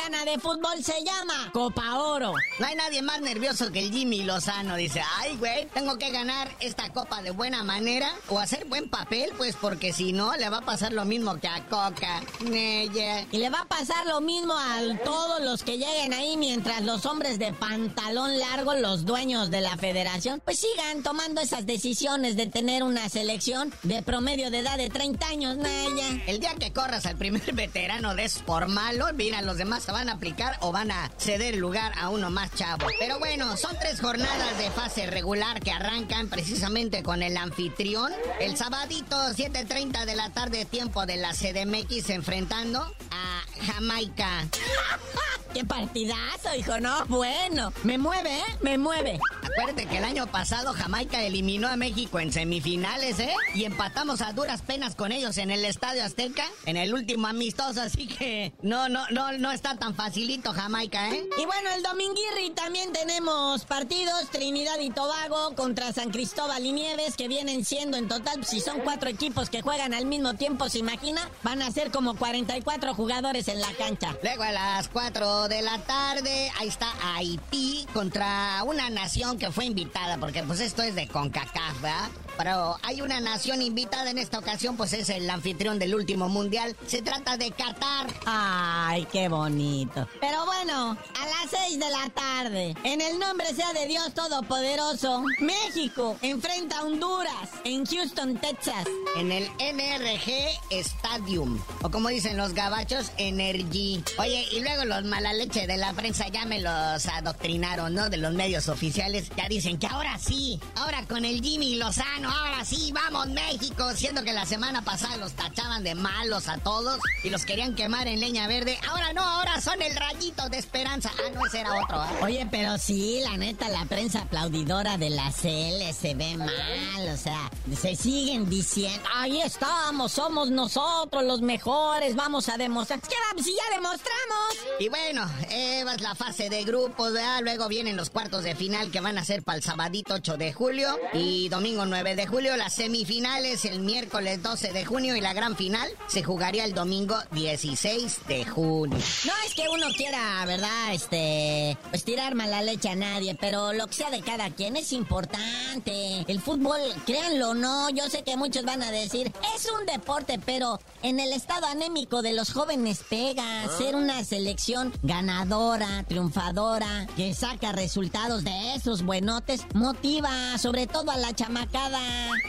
Mexicana 0.05 0.31
de 0.31 0.39
Fútbol 0.39 0.83
se 0.83 1.03
llama 1.03 1.49
Copa 1.51 1.99
Oro. 1.99 2.33
No 2.59 2.65
hay 2.65 2.75
nadie 2.75 3.01
más 3.01 3.21
nervioso 3.21 3.71
que 3.71 3.79
el 3.79 3.91
Jimmy 3.91 4.21
Lozano. 4.23 4.75
Dice, 4.75 5.01
ay, 5.17 5.35
güey, 5.37 5.67
tengo 5.73 5.97
que 5.97 6.11
ganar 6.11 6.47
esta 6.59 6.91
copa 6.93 7.23
de 7.23 7.31
buena 7.31 7.63
manera 7.63 8.11
o 8.27 8.37
hacer 8.37 8.65
buen 8.65 8.87
papel, 8.89 9.31
pues 9.35 9.55
porque 9.55 9.93
si 9.93 10.13
no, 10.13 10.35
le 10.35 10.49
va 10.49 10.57
a 10.57 10.61
pasar 10.61 10.93
lo 10.93 11.05
mismo 11.05 11.39
que 11.39 11.47
a 11.47 11.65
Coca. 11.65 12.21
Neye. 12.41 13.27
Y 13.31 13.37
le 13.37 13.49
va 13.49 13.61
a 13.61 13.65
pasar 13.65 14.05
lo 14.05 14.21
mismo 14.21 14.53
a 14.53 14.79
todos 15.03 15.41
los 15.41 15.63
que 15.63 15.79
lleguen 15.79 16.13
ahí 16.13 16.37
mientras 16.37 16.83
los 16.83 17.05
hombres 17.07 17.39
de 17.39 17.53
pantalón 17.53 18.37
largo, 18.37 18.75
los 18.75 19.05
dueños 19.05 19.49
de 19.49 19.61
la 19.61 19.75
federación, 19.77 20.39
pues 20.45 20.59
sigan 20.59 21.01
tomando 21.01 21.41
esas 21.41 21.65
decisiones 21.65 22.35
de 22.35 22.45
tener 22.45 22.83
una 22.83 23.09
selección 23.09 23.73
de 23.81 24.03
promedio 24.03 24.51
de 24.51 24.59
edad 24.59 24.77
de 24.77 24.89
30 24.89 25.27
años, 25.27 25.57
Naya. 25.57 26.21
El 26.27 26.39
día 26.39 26.53
que 26.59 26.71
corras 26.71 27.07
al 27.07 27.17
primer 27.17 27.41
veterano 27.53 28.13
de 28.13 28.25
por 28.45 28.67
malo, 28.67 29.05
mira, 29.13 29.41
los 29.43 29.57
demás 29.57 29.83
se 29.83 29.94
van 29.95 30.09
a 30.09 30.13
aplicar 30.15 30.57
o 30.59 30.73
van 30.73 30.91
a 30.91 31.09
ceder 31.17 31.55
lugar 31.55 31.93
a 31.97 32.09
uno 32.09 32.29
más 32.29 32.53
chavo. 32.53 32.85
Pero 32.99 33.17
bueno, 33.17 33.55
son 33.55 33.77
tres 33.79 34.01
jornadas 34.01 34.57
de 34.57 34.69
fase 34.71 35.07
regular 35.07 35.61
que 35.61 35.71
arrancan 35.71 36.27
precisamente 36.27 37.01
con 37.01 37.23
el 37.23 37.37
anfitrión. 37.37 38.11
El 38.41 38.57
sabadito, 38.57 39.15
7.30 39.15 40.03
de 40.03 40.15
la 40.17 40.31
tarde, 40.31 40.65
tiempo 40.65 41.05
de 41.05 41.15
la 41.15 41.31
CDMX, 41.31 42.09
enfrentando 42.09 42.81
a 43.09 43.41
Jamaica. 43.67 44.45
qué 45.55 45.63
partidazo, 45.63 46.53
hijo, 46.57 46.81
no, 46.81 47.05
bueno. 47.05 47.71
Me 47.83 47.97
mueve, 47.97 48.39
¿eh? 48.39 48.57
Me 48.59 48.77
mueve. 48.77 49.17
Acuérdate 49.41 49.85
que 49.85 49.99
el 49.99 50.03
año 50.03 50.27
pasado 50.27 50.73
Jamaica 50.73 51.23
eliminó 51.23 51.69
a 51.69 51.77
México 51.77 52.19
en 52.19 52.33
semifinales, 52.33 53.17
¿eh? 53.21 53.33
Y 53.53 53.63
empatamos 53.63 54.21
a 54.21 54.33
duras 54.33 54.61
penas 54.61 54.95
con 54.95 55.13
ellos 55.13 55.37
en 55.37 55.51
el 55.51 55.63
Estadio 55.63 56.03
Azteca, 56.03 56.43
en 56.65 56.75
el 56.75 56.93
último 56.93 57.27
amistoso, 57.27 57.81
así 57.81 58.07
que 58.07 58.51
no, 58.61 58.89
no, 58.89 59.07
no, 59.11 59.31
no 59.37 59.53
está 59.53 59.77
tan 59.77 59.84
facilito 59.93 60.53
Jamaica, 60.53 61.09
¿eh? 61.09 61.27
Y 61.37 61.45
bueno, 61.45 61.69
el 61.75 61.83
Dominguirri 61.83 62.51
también 62.51 62.91
tenemos 62.93 63.65
partidos, 63.65 64.29
Trinidad 64.31 64.79
y 64.79 64.89
Tobago 64.89 65.53
contra 65.55 65.91
San 65.93 66.11
Cristóbal 66.11 66.65
y 66.65 66.71
Nieves, 66.71 67.15
que 67.15 67.27
vienen 67.27 67.65
siendo 67.65 67.97
en 67.97 68.07
total, 68.07 68.45
si 68.45 68.59
son 68.61 68.79
cuatro 68.79 69.09
equipos 69.09 69.49
que 69.49 69.61
juegan 69.61 69.93
al 69.93 70.05
mismo 70.05 70.33
tiempo, 70.35 70.69
se 70.69 70.79
imagina, 70.79 71.29
van 71.43 71.61
a 71.61 71.71
ser 71.71 71.91
como 71.91 72.15
44 72.15 72.93
jugadores 72.93 73.47
en 73.47 73.61
la 73.61 73.71
cancha. 73.73 74.15
Luego 74.23 74.43
a 74.43 74.51
las 74.51 74.87
4 74.87 75.47
de 75.47 75.61
la 75.61 75.77
tarde, 75.79 76.51
ahí 76.57 76.67
está 76.67 76.91
Haití 77.03 77.85
contra 77.93 78.63
una 78.63 78.89
nación 78.89 79.37
que 79.37 79.51
fue 79.51 79.65
invitada, 79.65 80.17
porque 80.17 80.43
pues 80.43 80.59
esto 80.59 80.81
es 80.81 80.95
de 80.95 81.07
CONCACAF, 81.07 81.81
¿verdad? 81.81 82.09
Pero 82.37 82.77
hay 82.83 83.01
una 83.01 83.19
nación 83.19 83.61
invitada 83.61 84.09
en 84.09 84.17
esta 84.17 84.39
ocasión, 84.39 84.77
pues 84.77 84.93
es 84.93 85.09
el 85.09 85.29
anfitrión 85.29 85.79
del 85.79 85.95
último 85.95 86.29
mundial. 86.29 86.75
Se 86.87 87.01
trata 87.01 87.37
de 87.37 87.51
Qatar. 87.51 88.07
Ay, 88.25 89.07
qué 89.11 89.27
bonito. 89.27 90.07
Pero 90.19 90.45
bueno, 90.45 90.91
a 90.91 91.25
las 91.25 91.49
6 91.67 91.79
de 91.79 91.89
la 91.89 92.09
tarde, 92.09 92.75
en 92.83 93.01
el 93.01 93.19
nombre 93.19 93.53
sea 93.53 93.73
de 93.73 93.87
Dios 93.87 94.13
Todopoderoso, 94.13 95.23
México 95.39 96.17
enfrenta 96.21 96.79
a 96.79 96.83
Honduras 96.83 97.49
en 97.63 97.85
Houston, 97.85 98.37
Texas. 98.37 98.85
En 99.17 99.31
el 99.31 99.45
NRG 99.59 100.59
Stadium. 100.71 101.59
O 101.81 101.89
como 101.89 102.09
dicen 102.09 102.37
los 102.37 102.53
gabachos, 102.53 103.11
Energy. 103.17 104.03
Oye, 104.17 104.45
y 104.51 104.61
luego 104.61 104.85
los 104.85 105.03
mala 105.05 105.33
leche 105.33 105.67
de 105.67 105.77
la 105.77 105.93
prensa 105.93 106.27
ya 106.27 106.45
me 106.45 106.59
los 106.59 107.05
adoctrinaron, 107.07 107.93
¿no? 107.93 108.09
De 108.09 108.17
los 108.17 108.33
medios 108.33 108.67
oficiales. 108.69 109.29
Ya 109.37 109.47
dicen 109.47 109.77
que 109.77 109.87
ahora 109.87 110.17
sí, 110.17 110.59
ahora 110.75 111.05
con 111.07 111.25
el 111.25 111.41
Jimmy 111.41 111.75
Lozano, 111.75 112.24
ahora 112.29 112.65
sí, 112.65 112.91
vamos 112.93 113.27
México. 113.27 113.91
Siendo 113.95 114.23
que 114.23 114.33
la 114.33 114.45
semana 114.45 114.83
pasada 114.83 115.17
los 115.17 115.33
tachaban 115.33 115.83
de 115.83 115.95
malos 115.95 116.47
a 116.47 116.57
todos 116.57 116.99
y 117.23 117.29
los 117.29 117.45
querían 117.45 117.75
quemar 117.75 118.07
en 118.07 118.19
leña 118.19 118.47
verde. 118.47 118.77
Ahora 118.89 119.13
no, 119.13 119.21
ahora 119.21 119.61
son 119.61 119.81
el 119.81 119.95
rayito 119.95 120.49
de 120.49 120.57
esperanza. 120.57 121.11
Ah, 121.17 121.29
no, 121.33 121.45
ese 121.45 121.61
era 121.61 121.83
otro. 121.83 122.03
¿eh? 122.03 122.23
Oye, 122.23 122.47
pero 122.49 122.77
sí, 122.77 123.21
la 123.23 123.37
neta, 123.37 123.69
la 123.69 123.85
prensa 123.85 124.21
aplaudidora 124.21 124.97
de 124.97 125.09
la 125.09 125.31
CL 125.31 125.93
se 125.93 126.13
ve 126.15 126.37
mal. 126.37 127.09
O 127.13 127.17
sea, 127.17 127.49
se 127.79 127.95
siguen 127.95 128.49
diciendo, 128.49 129.07
ahí 129.13 129.41
estamos, 129.41 130.11
somos 130.11 130.49
nosotros 130.51 131.23
los 131.23 131.41
mejores, 131.41 132.15
vamos 132.15 132.49
a 132.49 132.57
demostrar. 132.57 133.01
¿Qué 133.01 133.15
vamos? 133.29 133.45
Si 133.45 133.55
ya 133.55 133.75
demostramos. 133.75 134.79
Y 134.79 134.89
bueno, 134.89 135.29
eh, 135.49 135.83
es 135.93 136.01
la 136.01 136.15
fase 136.15 136.49
de 136.49 136.63
grupos, 136.63 137.13
¿verdad? 137.13 137.41
Luego 137.41 137.67
vienen 137.67 137.95
los 137.95 138.09
cuartos 138.09 138.43
de 138.43 138.55
final 138.55 138.91
que 138.91 138.99
van 138.99 139.17
a 139.17 139.25
ser 139.25 139.43
para 139.43 139.57
el 139.57 139.63
sabadito 139.63 140.15
8 140.15 140.37
de 140.37 140.53
julio 140.53 140.97
y 141.13 141.49
domingo 141.49 141.85
9 141.85 142.14
de 142.14 142.14
julio. 142.25 142.55
Las 142.55 142.73
semifinales 142.73 143.65
el 143.65 143.81
miércoles 143.81 144.41
12 144.41 144.71
de 144.71 144.85
junio 144.85 145.15
y 145.15 145.21
la 145.21 145.33
gran 145.33 145.55
final 145.55 145.89
se 146.07 146.23
jugaría 146.23 146.63
el 146.63 146.73
domingo 146.73 147.17
16 147.31 148.19
de 148.27 148.45
junio. 148.45 148.97
No 149.25 149.33
es 149.45 149.53
que 149.53 149.67
uno 149.69 149.87
quiera, 149.95 150.45
¿verdad? 150.45 150.93
Este, 150.93 151.77
pues 151.89 152.03
tirar 152.03 152.35
mala 152.35 152.61
leche 152.61 152.89
a 152.89 152.95
nadie, 152.95 153.35
pero 153.35 153.73
lo 153.73 153.87
que 153.87 153.93
sea 153.93 154.09
de 154.09 154.21
cada 154.21 154.49
quien 154.51 154.77
es 154.77 154.93
importante. 154.93 156.23
El 156.27 156.39
fútbol, 156.39 156.79
créanlo 157.05 157.49
o 157.49 157.53
no, 157.53 157.89
yo 157.89 158.09
sé 158.09 158.23
que 158.23 158.37
muchos 158.37 158.63
van 158.63 158.83
a 158.83 158.91
decir, 158.91 159.31
es 159.55 159.67
un 159.71 159.85
deporte, 159.85 160.39
pero 160.45 160.79
en 161.03 161.19
el 161.19 161.33
estado 161.33 161.67
anémico 161.67 162.21
de 162.21 162.33
los 162.33 162.53
jóvenes 162.53 163.01
pega 163.09 163.67
ser 163.77 163.95
una 163.95 164.23
selección 164.23 164.93
ganadora, 165.03 166.03
triunfadora, 166.07 167.07
que 167.15 167.33
saca 167.33 167.71
resultados 167.71 168.43
de 168.43 168.75
esos 168.75 169.03
buenotes 169.03 169.65
motiva, 169.73 170.57
sobre 170.57 170.87
todo 170.87 171.11
a 171.11 171.17
la 171.17 171.33
chamacada, 171.33 171.99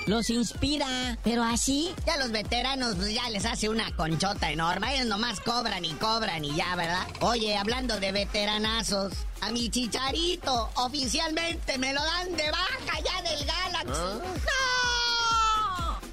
los 0.07 0.31
inspira, 0.31 1.19
pero 1.23 1.43
así... 1.43 1.95
Ya 2.07 2.17
los 2.17 2.31
veteranos 2.31 2.95
pues, 2.97 3.13
ya 3.13 3.29
les 3.31 3.45
hace 3.45 3.69
una 3.69 3.95
conchota 3.97 4.51
enorme, 4.51 4.95
ellos 4.95 5.07
nomás 5.07 5.41
cobran 5.41 5.85
y 5.85 5.93
cobran 5.95 6.45
y 6.45 6.55
ya, 6.55 6.77
¿verdad? 6.77 7.07
Oye, 7.21 7.57
hablando 7.57 7.99
de 7.99 8.13
veteranazos, 8.13 9.13
a 9.41 9.51
mi 9.51 9.69
chicharito 9.69 10.71
oficialmente 10.77 11.79
me 11.79 11.93
lo 11.93 12.03
dan 12.03 12.37
de 12.37 12.51
baja 12.51 13.01
ya 13.05 13.23
del 13.23 13.45
Galaxy. 13.45 14.03
¿Ah? 14.03 14.21
¡No! 14.23 15.06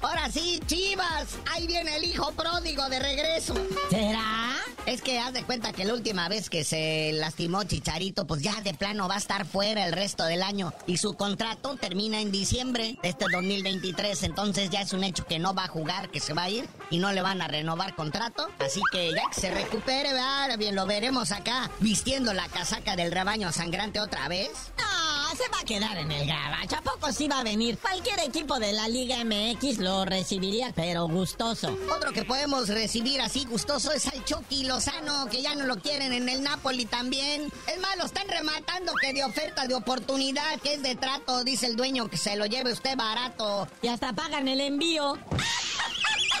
Ahora 0.04 0.30
sí, 0.30 0.60
Chivas, 0.66 1.38
ahí 1.50 1.66
viene 1.66 1.96
el 1.96 2.04
hijo 2.04 2.30
pródigo 2.32 2.86
de 2.90 2.98
regreso. 2.98 3.54
¿Será? 3.88 4.54
Es 4.84 5.00
que 5.00 5.18
haz 5.18 5.32
de 5.32 5.42
cuenta 5.44 5.72
que 5.72 5.86
la 5.86 5.94
última 5.94 6.28
vez 6.28 6.50
que 6.50 6.62
se 6.62 7.12
lastimó 7.14 7.64
Chicharito, 7.64 8.26
pues 8.26 8.42
ya 8.42 8.60
de 8.60 8.74
plano 8.74 9.08
va 9.08 9.14
a 9.14 9.18
estar 9.18 9.46
fuera 9.46 9.86
el 9.86 9.92
resto 9.92 10.24
del 10.26 10.42
año. 10.42 10.74
Y 10.86 10.98
su 10.98 11.14
contrato 11.14 11.76
termina 11.76 12.20
en 12.20 12.30
diciembre 12.30 12.98
de 13.02 13.08
este 13.08 13.24
2023. 13.32 14.24
Entonces 14.24 14.68
ya 14.68 14.82
es 14.82 14.92
un 14.92 15.04
hecho 15.04 15.24
que 15.26 15.38
no 15.38 15.54
va 15.54 15.64
a 15.64 15.68
jugar, 15.68 16.10
que 16.10 16.20
se 16.20 16.34
va 16.34 16.42
a 16.42 16.50
ir 16.50 16.68
y 16.90 16.98
no 16.98 17.10
le 17.12 17.22
van 17.22 17.40
a 17.40 17.48
renovar 17.48 17.96
contrato. 17.96 18.50
Así 18.58 18.82
que 18.92 19.10
ya 19.10 19.22
que 19.34 19.40
se 19.40 19.50
recupere, 19.50 20.10
bien, 20.58 20.74
lo 20.74 20.84
veremos 20.84 21.32
acá 21.32 21.70
vistiendo 21.80 22.34
la 22.34 22.46
casaca 22.48 22.94
del 22.94 23.10
rebaño 23.10 23.52
sangrante 23.52 24.00
otra 24.00 24.28
vez. 24.28 24.50
No, 24.76 25.13
se 25.30 25.48
va 25.48 25.60
a 25.60 25.64
quedar 25.64 25.98
en 25.98 26.10
el 26.10 26.26
gabacho. 26.26 26.76
¿A 26.76 26.82
poco 26.82 27.12
sí 27.12 27.28
va 27.28 27.40
a 27.40 27.44
venir? 27.44 27.78
Cualquier 27.78 28.20
equipo 28.20 28.58
de 28.58 28.72
la 28.72 28.88
Liga 28.88 29.24
MX 29.24 29.78
lo 29.78 30.04
recibiría, 30.04 30.72
pero 30.74 31.08
gustoso. 31.08 31.76
Otro 31.94 32.12
que 32.12 32.24
podemos 32.24 32.68
recibir 32.68 33.20
así 33.20 33.44
gustoso 33.44 33.92
es 33.92 34.06
al 34.06 34.24
Chucky 34.24 34.64
Lozano, 34.64 35.26
que 35.26 35.42
ya 35.42 35.54
no 35.54 35.66
lo 35.66 35.76
quieren 35.76 36.12
en 36.12 36.28
el 36.28 36.42
Napoli 36.42 36.84
también. 36.84 37.50
Es 37.66 37.80
más, 37.80 37.96
lo 37.96 38.04
están 38.04 38.28
rematando 38.28 38.92
que 39.00 39.12
de 39.12 39.24
oferta 39.24 39.66
de 39.66 39.74
oportunidad, 39.74 40.60
que 40.60 40.74
es 40.74 40.82
de 40.82 40.94
trato, 40.94 41.44
dice 41.44 41.66
el 41.66 41.76
dueño, 41.76 42.08
que 42.08 42.16
se 42.16 42.36
lo 42.36 42.46
lleve 42.46 42.72
usted 42.72 42.96
barato. 42.96 43.68
Y 43.82 43.88
hasta 43.88 44.12
pagan 44.12 44.48
el 44.48 44.60
envío. 44.60 45.18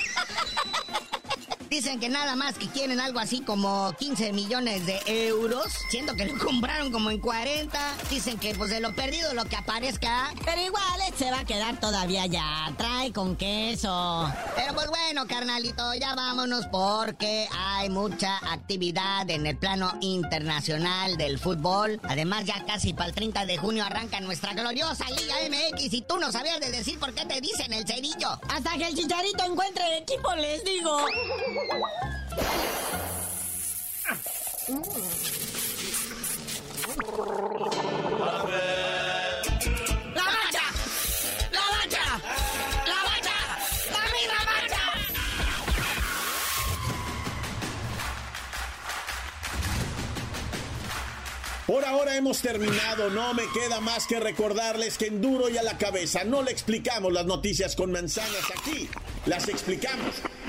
Dicen 1.74 1.98
que 1.98 2.08
nada 2.08 2.36
más 2.36 2.56
que 2.56 2.68
quieren 2.68 3.00
algo 3.00 3.18
así 3.18 3.40
como 3.40 3.92
15 3.98 4.32
millones 4.32 4.86
de 4.86 5.00
euros, 5.06 5.66
siendo 5.90 6.14
que 6.14 6.24
lo 6.24 6.38
compraron 6.44 6.92
como 6.92 7.10
en 7.10 7.18
40. 7.18 7.76
Dicen 8.08 8.38
que 8.38 8.54
pues 8.54 8.70
de 8.70 8.78
lo 8.78 8.94
perdido 8.94 9.34
lo 9.34 9.44
que 9.46 9.56
aparezca. 9.56 10.32
Pero 10.44 10.62
igual 10.62 11.00
eh, 11.00 11.12
se 11.18 11.32
va 11.32 11.40
a 11.40 11.44
quedar 11.44 11.80
todavía 11.80 12.26
ya. 12.26 12.72
Trae 12.78 13.12
con 13.12 13.34
queso. 13.34 14.32
Pero 14.54 14.72
pues 14.72 14.86
bueno, 14.86 15.26
carnalito, 15.26 15.94
ya 15.94 16.14
vámonos 16.14 16.64
porque 16.68 17.48
hay 17.52 17.90
mucha 17.90 18.38
actividad 18.52 19.28
en 19.28 19.44
el 19.44 19.56
plano 19.56 19.98
internacional 20.00 21.16
del 21.16 21.40
fútbol. 21.40 22.00
Además, 22.04 22.44
ya 22.44 22.64
casi 22.64 22.92
para 22.92 23.08
el 23.08 23.16
30 23.16 23.46
de 23.46 23.58
junio 23.58 23.84
arranca 23.84 24.20
nuestra 24.20 24.54
gloriosa 24.54 25.06
Liga 25.10 25.34
MX 25.50 25.92
y 25.92 26.02
tú 26.02 26.18
no 26.18 26.30
sabías 26.30 26.60
de 26.60 26.70
decir 26.70 27.00
por 27.00 27.12
qué 27.14 27.26
te 27.26 27.40
dicen 27.40 27.72
el 27.72 27.84
cerillo. 27.84 28.38
Hasta 28.48 28.78
que 28.78 28.86
el 28.86 28.94
chicharito 28.94 29.42
encuentre 29.42 29.98
equipo, 29.98 30.32
les 30.36 30.62
digo. 30.62 31.04
Por 51.66 51.84
ahora 51.84 52.16
hemos 52.16 52.40
terminado, 52.40 53.10
no 53.10 53.34
me 53.34 53.44
queda 53.52 53.80
más 53.80 54.06
que 54.06 54.20
recordarles 54.20 54.98
que 54.98 55.06
en 55.06 55.20
duro 55.20 55.48
y 55.48 55.56
a 55.56 55.62
la 55.62 55.78
cabeza 55.78 56.22
no 56.24 56.42
le 56.42 56.50
explicamos 56.52 57.12
las 57.12 57.26
noticias 57.26 57.74
con 57.74 57.90
manzanas. 57.90 58.44
Aquí, 58.56 58.88
las 59.26 59.48
explicamos 59.48 60.22